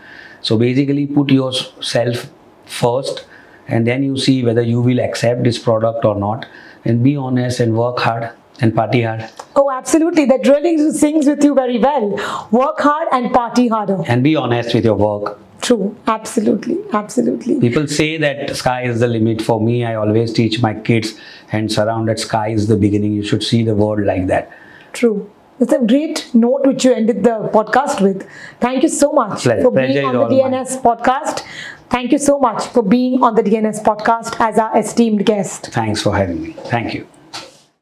So 0.46 0.56
basically 0.56 1.08
put 1.08 1.30
yourself 1.30 2.26
first 2.66 3.24
and 3.66 3.84
then 3.84 4.04
you 4.04 4.16
see 4.16 4.44
whether 4.44 4.62
you 4.62 4.80
will 4.80 5.00
accept 5.00 5.42
this 5.42 5.58
product 5.58 6.04
or 6.04 6.14
not. 6.14 6.46
And 6.84 7.02
be 7.02 7.16
honest 7.16 7.58
and 7.58 7.76
work 7.76 7.98
hard 7.98 8.30
and 8.60 8.72
party 8.72 9.02
hard. 9.02 9.28
Oh, 9.56 9.72
absolutely. 9.72 10.24
That 10.26 10.46
really 10.46 10.92
sings 10.92 11.26
with 11.26 11.42
you 11.42 11.52
very 11.52 11.78
well. 11.78 12.10
Work 12.52 12.78
hard 12.78 13.08
and 13.10 13.32
party 13.32 13.66
harder. 13.66 14.04
And 14.06 14.22
be 14.22 14.36
honest 14.36 14.72
with 14.72 14.84
your 14.84 14.94
work. 14.94 15.40
True. 15.62 15.96
Absolutely. 16.06 16.78
Absolutely. 16.92 17.58
People 17.58 17.88
say 17.88 18.16
that 18.16 18.54
sky 18.54 18.82
is 18.84 19.00
the 19.00 19.08
limit. 19.08 19.42
For 19.42 19.60
me, 19.60 19.84
I 19.84 19.96
always 19.96 20.32
teach 20.32 20.62
my 20.62 20.74
kids 20.74 21.14
and 21.50 21.72
surround 21.72 22.08
that 22.08 22.20
sky 22.20 22.50
is 22.50 22.68
the 22.68 22.76
beginning. 22.76 23.14
You 23.14 23.24
should 23.24 23.42
see 23.42 23.64
the 23.64 23.74
world 23.74 24.04
like 24.04 24.28
that. 24.28 24.52
True. 24.92 25.28
That's 25.58 25.72
a 25.72 25.78
great 25.78 26.30
note 26.34 26.66
which 26.66 26.84
you 26.84 26.92
ended 26.92 27.24
the 27.24 27.50
podcast 27.52 28.02
with. 28.02 28.28
Thank 28.60 28.82
you 28.82 28.88
so 28.88 29.12
much 29.12 29.42
Pleasure. 29.44 29.62
for 29.62 29.70
being 29.70 29.96
is 29.96 30.04
on 30.04 30.12
the 30.12 30.20
all 30.20 30.30
mine. 30.30 30.52
DNS 30.52 30.82
podcast. 30.82 31.42
Thank 31.88 32.12
you 32.12 32.18
so 32.18 32.38
much 32.38 32.66
for 32.66 32.82
being 32.82 33.22
on 33.22 33.34
the 33.36 33.42
DNS 33.42 33.82
podcast 33.82 34.38
as 34.40 34.58
our 34.58 34.76
esteemed 34.76 35.24
guest. 35.24 35.68
Thanks 35.72 36.02
for 36.02 36.14
having 36.14 36.42
me. 36.42 36.52
Thank 36.52 36.94
you. 36.94 37.06